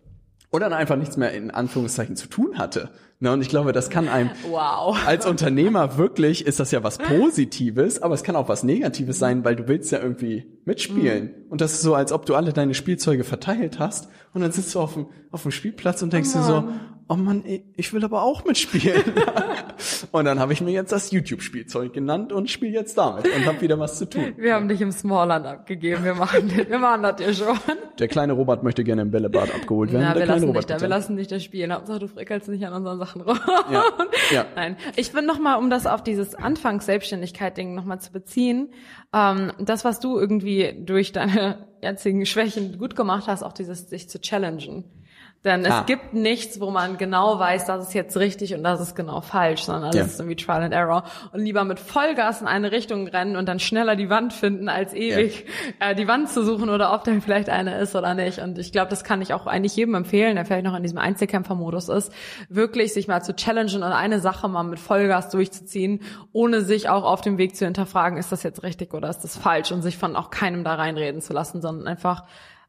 oder 0.50 0.68
dann 0.68 0.78
einfach 0.78 0.96
nichts 0.96 1.16
mehr 1.16 1.32
in 1.32 1.50
Anführungszeichen 1.50 2.16
zu 2.16 2.28
tun 2.28 2.58
hatte. 2.58 2.90
Na, 3.18 3.32
und 3.32 3.40
ich 3.40 3.48
glaube, 3.48 3.72
das 3.72 3.88
kann 3.88 4.08
einem 4.08 4.30
wow. 4.50 4.96
als 5.06 5.26
Unternehmer 5.26 5.96
wirklich 5.96 6.46
ist 6.46 6.60
das 6.60 6.70
ja 6.70 6.82
was 6.82 6.98
Positives, 6.98 8.02
aber 8.02 8.14
es 8.14 8.22
kann 8.22 8.36
auch 8.36 8.48
was 8.48 8.62
Negatives 8.62 9.18
sein, 9.18 9.44
weil 9.44 9.56
du 9.56 9.68
willst 9.68 9.90
ja 9.90 10.00
irgendwie 10.00 10.44
mitspielen. 10.64 11.24
Mhm. 11.24 11.50
Und 11.50 11.60
das 11.62 11.72
ist 11.72 11.82
so, 11.82 11.94
als 11.94 12.12
ob 12.12 12.26
du 12.26 12.34
alle 12.34 12.52
deine 12.52 12.74
Spielzeuge 12.74 13.24
verteilt 13.24 13.78
hast 13.78 14.08
und 14.34 14.42
dann 14.42 14.52
sitzt 14.52 14.74
du 14.74 14.80
auf 14.80 14.94
dem, 14.94 15.06
auf 15.30 15.42
dem 15.42 15.50
Spielplatz 15.50 16.02
und 16.02 16.12
denkst 16.12 16.30
oh 16.34 16.38
dir 16.38 16.44
so, 16.44 16.68
oh 17.08 17.14
Mann, 17.14 17.44
ich 17.76 17.92
will 17.92 18.04
aber 18.04 18.22
auch 18.22 18.44
mitspielen. 18.44 19.02
und 20.12 20.24
dann 20.24 20.40
habe 20.40 20.52
ich 20.52 20.60
mir 20.60 20.72
jetzt 20.72 20.92
das 20.92 21.10
YouTube-Spielzeug 21.10 21.92
genannt 21.92 22.32
und 22.32 22.50
spiele 22.50 22.72
jetzt 22.72 22.98
damit 22.98 23.26
und 23.34 23.46
habe 23.46 23.60
wieder 23.60 23.78
was 23.78 23.98
zu 23.98 24.08
tun. 24.08 24.34
Wir 24.36 24.54
haben 24.54 24.68
dich 24.68 24.80
im 24.80 24.90
Smallland 24.90 25.46
abgegeben, 25.46 26.04
wir 26.04 26.14
machen, 26.14 26.50
wir 26.68 26.78
machen 26.78 27.02
das 27.02 27.16
dir 27.16 27.32
schon. 27.32 27.58
Der 27.98 28.08
kleine 28.08 28.32
Robert 28.32 28.62
möchte 28.62 28.82
gerne 28.84 29.02
im 29.02 29.10
Bällebad 29.10 29.54
abgeholt 29.54 29.92
werden. 29.92 30.06
Na, 30.08 30.18
wir, 30.18 30.26
lassen 30.26 30.46
Robert, 30.46 30.68
dich 30.68 30.76
da, 30.76 30.80
wir 30.80 30.88
lassen 30.88 31.16
dich 31.16 31.28
da 31.28 31.38
spielen. 31.38 31.72
Hauptsache 31.72 32.00
du 32.00 32.08
frickelst 32.08 32.48
nicht 32.48 32.66
an 32.66 32.72
unseren 32.72 32.98
Sachen 32.98 33.22
rum. 33.22 33.38
Ja, 33.70 33.84
ja. 34.32 34.46
Nein, 34.56 34.76
ich 34.96 35.12
bin 35.12 35.26
noch 35.26 35.38
mal, 35.38 35.56
um 35.56 35.70
das 35.70 35.86
auf 35.86 36.02
dieses 36.02 36.34
Anfangs-Selbstständigkeit-Ding 36.34 37.74
noch 37.74 37.84
mal 37.84 38.00
zu 38.00 38.12
beziehen, 38.12 38.70
ähm, 39.14 39.52
das, 39.58 39.84
was 39.84 40.00
du 40.00 40.18
irgendwie 40.18 40.82
durch 40.84 41.12
deine 41.12 41.66
jetzigen 41.82 42.26
Schwächen 42.26 42.78
gut 42.78 42.96
gemacht 42.96 43.28
hast, 43.28 43.42
auch 43.42 43.52
dieses 43.52 43.88
sich 43.88 44.08
zu 44.08 44.20
challengen. 44.20 44.84
Denn 45.44 45.64
ah. 45.64 45.80
es 45.80 45.86
gibt 45.86 46.12
nichts, 46.12 46.60
wo 46.60 46.70
man 46.70 46.98
genau 46.98 47.38
weiß, 47.38 47.66
das 47.66 47.88
ist 47.88 47.94
jetzt 47.94 48.16
richtig 48.16 48.54
und 48.54 48.64
das 48.64 48.80
ist 48.80 48.96
genau 48.96 49.20
falsch, 49.20 49.62
sondern 49.62 49.84
alles 49.84 49.96
ja. 49.96 50.04
ist 50.04 50.18
irgendwie 50.18 50.34
Trial 50.34 50.62
and 50.62 50.74
Error. 50.74 51.04
Und 51.32 51.40
lieber 51.40 51.62
mit 51.64 51.78
Vollgas 51.78 52.40
in 52.40 52.48
eine 52.48 52.72
Richtung 52.72 53.06
rennen 53.06 53.36
und 53.36 53.46
dann 53.46 53.60
schneller 53.60 53.94
die 53.94 54.10
Wand 54.10 54.32
finden, 54.32 54.68
als 54.68 54.92
ewig 54.92 55.46
ja. 55.80 55.90
äh, 55.90 55.94
die 55.94 56.08
Wand 56.08 56.30
zu 56.30 56.44
suchen 56.44 56.68
oder 56.68 56.92
ob 56.92 57.04
da 57.04 57.12
vielleicht 57.20 57.48
eine 57.48 57.78
ist 57.78 57.94
oder 57.94 58.14
nicht. 58.14 58.40
Und 58.40 58.58
ich 58.58 58.72
glaube, 58.72 58.90
das 58.90 59.04
kann 59.04 59.22
ich 59.22 59.34
auch 59.34 59.46
eigentlich 59.46 59.76
jedem 59.76 59.94
empfehlen, 59.94 60.34
der 60.34 60.44
vielleicht 60.44 60.64
noch 60.64 60.74
in 60.74 60.82
diesem 60.82 60.98
Einzelkämpfermodus 60.98 61.90
ist, 61.90 62.12
wirklich 62.48 62.92
sich 62.92 63.06
mal 63.06 63.22
zu 63.22 63.34
challengen 63.36 63.84
und 63.84 63.92
eine 63.92 64.18
Sache 64.18 64.48
mal 64.48 64.64
mit 64.64 64.80
Vollgas 64.80 65.30
durchzuziehen, 65.30 66.00
ohne 66.32 66.62
sich 66.62 66.88
auch 66.88 67.04
auf 67.04 67.20
dem 67.20 67.38
Weg 67.38 67.54
zu 67.54 67.64
hinterfragen, 67.64 68.18
ist 68.18 68.32
das 68.32 68.42
jetzt 68.42 68.64
richtig 68.64 68.94
oder 68.94 69.08
ist 69.08 69.20
das 69.20 69.36
falsch 69.36 69.70
und 69.70 69.82
sich 69.82 69.96
von 69.96 70.16
auch 70.16 70.30
keinem 70.30 70.64
da 70.64 70.74
reinreden 70.74 71.20
zu 71.20 71.32
lassen, 71.32 71.62
sondern 71.62 71.86
einfach 71.86 72.24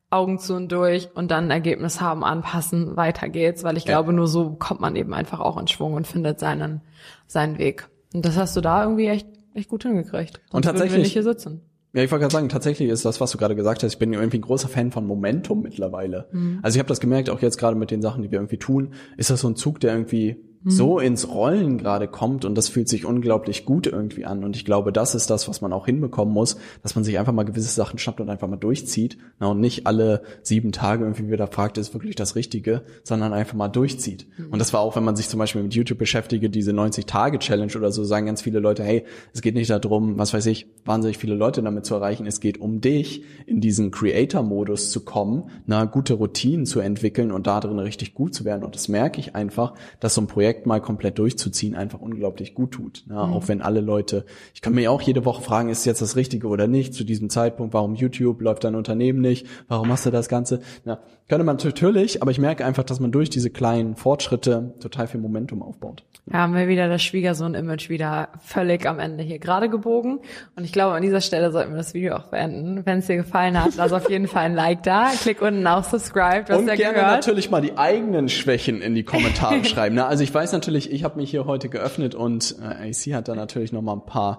Augen 0.10 0.40
zu 0.40 0.56
und 0.56 0.72
durch 0.72 1.10
und 1.16 1.32
dann 1.32 1.46
ein 1.46 1.52
Ergebnis 1.52 2.00
haben, 2.00 2.24
anpassen, 2.24 2.96
weiter 2.96 3.28
geht's, 3.28 3.64
weil 3.64 3.76
ich 3.78 3.84
ja. 3.84 3.92
glaube, 3.92 4.14
nur 4.14 4.28
so 4.28 4.52
kommt 4.52 4.80
man 4.80 4.96
eben 4.96 5.14
einfach 5.14 5.40
auch 5.40 5.58
in 5.58 5.68
Schwung 5.68 5.94
und 5.94 6.08
findet 6.08 6.40
seinen, 6.40 6.82
seinen 7.28 7.58
Weg. 7.58 7.90
Und 8.14 8.26
das 8.26 8.38
hast 8.38 8.56
du 8.56 8.62
da 8.62 8.84
irgendwie 8.84 9.08
echt, 9.08 9.28
echt 9.54 9.70
gut 9.70 9.84
hingekriegt. 9.84 10.36
Sonst 10.36 10.54
und 10.54 10.62
tatsächlich, 10.64 10.94
wir 10.94 11.00
nicht 11.00 11.14
hier 11.14 11.24
sitzen. 11.24 11.62
Ja, 11.94 12.04
ich 12.04 12.12
wollte 12.12 12.22
gerade 12.22 12.34
sagen, 12.34 12.50
tatsächlich 12.50 12.90
ist 12.90 13.04
das, 13.06 13.20
was 13.20 13.32
du 13.32 13.38
gerade 13.38 13.56
gesagt 13.56 13.84
hast, 13.84 13.94
ich 13.94 14.00
bin 14.00 14.14
irgendwie 14.14 14.38
ein 14.38 14.42
großer 14.42 14.70
Fan 14.70 14.92
von 14.92 15.06
Momentum 15.06 15.62
mittlerweile. 15.62 16.28
Mhm. 16.32 16.60
Also 16.62 16.76
ich 16.76 16.80
habe 16.80 16.90
das 16.90 17.00
gemerkt, 17.00 17.30
auch 17.30 17.42
jetzt 17.42 17.58
gerade 17.58 17.76
mit 17.76 17.92
den 17.92 18.02
Sachen, 18.02 18.24
die 18.24 18.32
wir 18.32 18.40
irgendwie 18.40 18.58
tun, 18.58 18.94
ist 19.18 19.30
das 19.30 19.42
so 19.42 19.50
ein 19.50 19.56
Zug, 19.56 19.80
der 19.80 19.94
irgendwie 19.94 20.38
so 20.66 20.96
mhm. 20.98 21.06
ins 21.06 21.30
Rollen 21.30 21.78
gerade 21.78 22.08
kommt 22.08 22.44
und 22.46 22.56
das 22.56 22.68
fühlt 22.68 22.90
sich 22.90 23.06
unglaublich 23.06 23.66
gut 23.66 23.88
irgendwie 23.88 24.26
an. 24.26 24.44
Und 24.44 24.56
ich 24.56 24.66
glaube, 24.66 24.92
das 24.92 25.16
ist 25.16 25.30
das, 25.30 25.48
was 25.48 25.62
man 25.62 25.72
auch 25.72 25.86
hinbekommen 25.86 26.34
muss, 26.34 26.58
dass 26.84 26.96
man 26.96 27.04
sich 27.04 27.18
einfach 27.20 27.34
mal 27.34 27.44
gewisse 27.44 27.70
Sachen 27.70 28.00
schnappt 28.00 28.20
und 28.20 28.30
einfach 28.30 28.48
mal 28.48 28.58
durchzieht. 28.58 29.18
Na, 29.40 29.48
und 29.48 29.60
nicht 29.60 29.88
alle 29.88 30.24
sieben 30.42 30.72
Tage 30.72 31.04
irgendwie 31.04 31.32
wieder 31.32 31.48
fragt, 31.48 31.78
ist 31.78 31.94
wirklich 31.94 32.16
das 32.16 32.36
Richtige, 32.36 32.84
sondern 33.04 33.34
einfach 33.34 33.56
mal 33.56 33.70
durchzieht. 33.70 34.28
Mhm. 34.38 34.50
Und 34.52 34.60
das 34.60 34.74
war 34.74 34.82
auch, 34.82 34.96
wenn 34.96 35.04
man 35.04 35.16
sich 35.16 35.30
zum 35.30 35.40
Beispiel 35.40 35.64
mit 35.64 35.74
YouTube 35.74 36.00
beschäftige, 36.00 36.50
diese 36.50 36.72
90-Tage-Challenge 36.72 37.74
oder 37.78 37.92
so, 37.92 38.04
sagen 38.04 38.26
ganz 38.26 38.42
viele 38.42 38.60
Leute, 38.60 38.84
hey, 38.84 39.06
es 39.34 39.42
geht 39.42 39.56
nicht 39.56 39.70
darum, 39.70 40.18
was 40.18 40.34
weiß 40.34 40.46
ich, 40.48 40.68
wahnsinnig 40.86 41.18
viele 41.18 41.36
Leute 41.36 41.62
damit 41.62 41.86
zu 41.86 41.96
erreichen. 41.96 42.26
Es 42.26 42.40
geht 42.40 42.60
um 42.60 42.82
dich, 42.82 43.24
in 43.46 43.62
diesen 43.62 43.92
Creator-Modus 43.92 44.92
zu 44.92 45.06
kommen, 45.06 45.50
na, 45.66 45.86
gute 45.86 46.16
Routinen 46.16 46.66
zu 46.66 46.80
entwickeln 46.80 47.32
und 47.32 47.48
da 47.48 47.60
drin 47.60 47.80
richtig 47.80 48.14
gut 48.14 48.34
zu 48.34 48.44
werden. 48.44 48.64
Und 48.64 48.76
das 48.76 48.88
merke 48.88 49.20
ich 49.20 49.36
einfach, 49.36 49.74
dass 50.00 50.16
so 50.16 50.22
ein 50.22 50.28
Projekt 50.28 50.47
Projekt 50.48 50.66
mal 50.66 50.80
komplett 50.80 51.20
durchzuziehen 51.20 51.76
einfach 51.76 52.00
unglaublich 52.00 52.54
gut 52.54 52.72
tut. 52.72 53.04
Ne? 53.08 53.16
Mhm. 53.16 53.34
Auch 53.34 53.50
wenn 53.50 53.62
alle 53.62 53.82
Leute, 53.82 54.26
ich 54.54 54.62
kann 54.62 54.74
mir 54.74 54.90
auch 54.94 55.02
jede 55.02 55.26
Woche 55.26 55.42
fragen, 55.42 55.68
ist 55.68 55.86
jetzt 55.86 56.02
das 56.02 56.16
Richtige 56.16 56.48
oder 56.48 56.68
nicht 56.68 56.94
zu 56.94 57.04
diesem 57.04 57.30
Zeitpunkt, 57.30 57.74
warum 57.74 57.96
YouTube, 57.96 58.42
läuft 58.42 58.64
dein 58.64 58.76
Unternehmen 58.76 59.20
nicht, 59.20 59.46
warum 59.68 59.90
machst 59.90 60.06
du 60.06 60.10
das 60.10 60.30
Ganze? 60.30 60.62
Na, 60.86 61.00
könnte 61.28 61.44
man 61.44 61.58
natürlich, 61.62 62.22
aber 62.22 62.32
ich 62.32 62.40
merke 62.40 62.64
einfach, 62.66 62.84
dass 62.86 63.02
man 63.02 63.12
durch 63.12 63.30
diese 63.30 63.50
kleinen 63.50 63.98
Fortschritte 63.98 64.74
total 64.80 65.08
viel 65.08 65.20
Momentum 65.20 65.62
aufbaut. 65.62 66.06
Ja, 66.32 66.40
haben 66.40 66.56
wir 66.56 66.70
wieder 66.70 66.88
das 66.88 67.04
Schwiegersohn-Image 67.04 67.90
wieder 67.90 68.30
völlig 68.40 68.86
am 68.86 69.00
Ende 69.00 69.24
hier 69.24 69.40
gerade 69.40 69.70
gebogen. 69.70 70.20
Und 70.56 70.64
ich 70.64 70.72
glaube, 70.72 70.96
an 70.96 71.02
dieser 71.02 71.20
Stelle 71.20 71.52
sollten 71.52 71.72
wir 71.72 71.78
das 71.78 71.94
Video 71.94 72.16
auch 72.16 72.28
beenden. 72.28 72.86
Wenn 72.86 73.00
es 73.00 73.08
dir 73.08 73.18
gefallen 73.18 73.62
hat, 73.62 73.76
lass 73.76 73.92
auf 73.92 74.10
jeden 74.10 74.28
Fall 74.28 74.44
ein 74.44 74.56
Like 74.56 74.84
da. 74.84 75.12
Klick 75.22 75.42
unten 75.42 75.68
auf 75.68 75.86
Subscribe. 75.86 76.56
Und 76.56 76.68
ja 76.68 76.76
gerne 76.76 76.94
gehört. 76.96 77.12
natürlich 77.12 77.50
mal 77.50 77.62
die 77.62 77.78
eigenen 77.78 78.30
Schwächen 78.30 78.82
in 78.82 78.96
die 78.96 79.04
Kommentare 79.04 79.64
schreiben. 79.66 79.96
Ne? 79.96 80.06
Also 80.06 80.24
ich 80.24 80.34
weiß 80.38 80.52
natürlich, 80.52 80.92
ich 80.92 81.04
habe 81.04 81.20
mich 81.20 81.32
hier 81.32 81.46
heute 81.46 81.68
geöffnet 81.68 82.14
und 82.14 82.58
äh, 82.62 82.90
AC 82.90 83.16
hat 83.16 83.28
da 83.28 83.34
natürlich 83.34 83.72
noch 83.72 83.82
mal 83.82 83.94
ein 83.94 84.06
paar, 84.06 84.38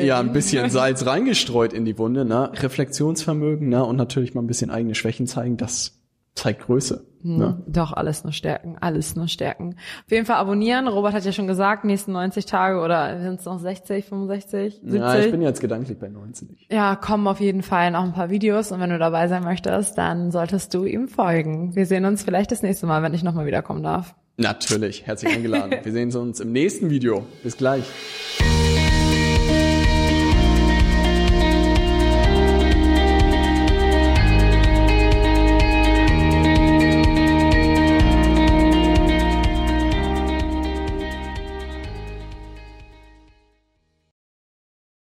ja, 0.00 0.18
ein 0.18 0.32
bisschen 0.32 0.70
Salz 0.70 1.04
reingestreut 1.04 1.74
in 1.74 1.84
die 1.84 1.98
Wunde. 1.98 2.24
Ne? 2.24 2.50
Reflexionsvermögen 2.54 3.68
ne? 3.68 3.84
und 3.84 3.96
natürlich 3.96 4.34
mal 4.34 4.40
ein 4.40 4.46
bisschen 4.46 4.70
eigene 4.70 4.94
Schwächen 4.94 5.26
zeigen. 5.26 5.58
Das 5.58 6.00
zeigt 6.34 6.62
Größe. 6.62 7.04
Hm, 7.20 7.36
ne? 7.36 7.62
Doch, 7.66 7.92
alles 7.92 8.24
nur 8.24 8.32
stärken, 8.32 8.78
alles 8.80 9.14
nur 9.14 9.28
stärken. 9.28 9.76
Auf 10.06 10.10
jeden 10.10 10.24
Fall 10.24 10.36
abonnieren. 10.36 10.88
Robert 10.88 11.12
hat 11.12 11.26
ja 11.26 11.32
schon 11.32 11.46
gesagt, 11.46 11.84
nächsten 11.84 12.12
90 12.12 12.46
Tage 12.46 12.80
oder 12.80 13.20
sind 13.20 13.40
es 13.40 13.44
noch 13.44 13.58
60, 13.58 14.06
65, 14.06 14.80
70? 14.84 15.00
Ja, 15.00 15.18
ich 15.18 15.30
bin 15.30 15.42
jetzt 15.42 15.60
gedanklich 15.60 15.98
bei 15.98 16.08
90. 16.08 16.68
Ja, 16.70 16.96
kommen 16.96 17.26
auf 17.28 17.40
jeden 17.40 17.62
Fall 17.62 17.90
noch 17.90 18.04
ein 18.04 18.14
paar 18.14 18.30
Videos 18.30 18.72
und 18.72 18.80
wenn 18.80 18.90
du 18.90 18.98
dabei 18.98 19.28
sein 19.28 19.44
möchtest, 19.44 19.98
dann 19.98 20.30
solltest 20.30 20.72
du 20.72 20.86
ihm 20.86 21.08
folgen. 21.08 21.76
Wir 21.76 21.84
sehen 21.84 22.06
uns 22.06 22.22
vielleicht 22.22 22.52
das 22.52 22.62
nächste 22.62 22.86
Mal, 22.86 23.02
wenn 23.02 23.12
ich 23.12 23.22
nochmal 23.22 23.44
wiederkommen 23.44 23.82
darf. 23.82 24.14
Natürlich, 24.38 25.06
herzlich 25.06 25.34
eingeladen. 25.34 25.78
Wir 25.82 25.92
sehen 25.92 26.14
uns 26.20 26.40
im 26.40 26.52
nächsten 26.52 26.90
Video. 26.90 27.26
Bis 27.42 27.56
gleich. 27.56 27.84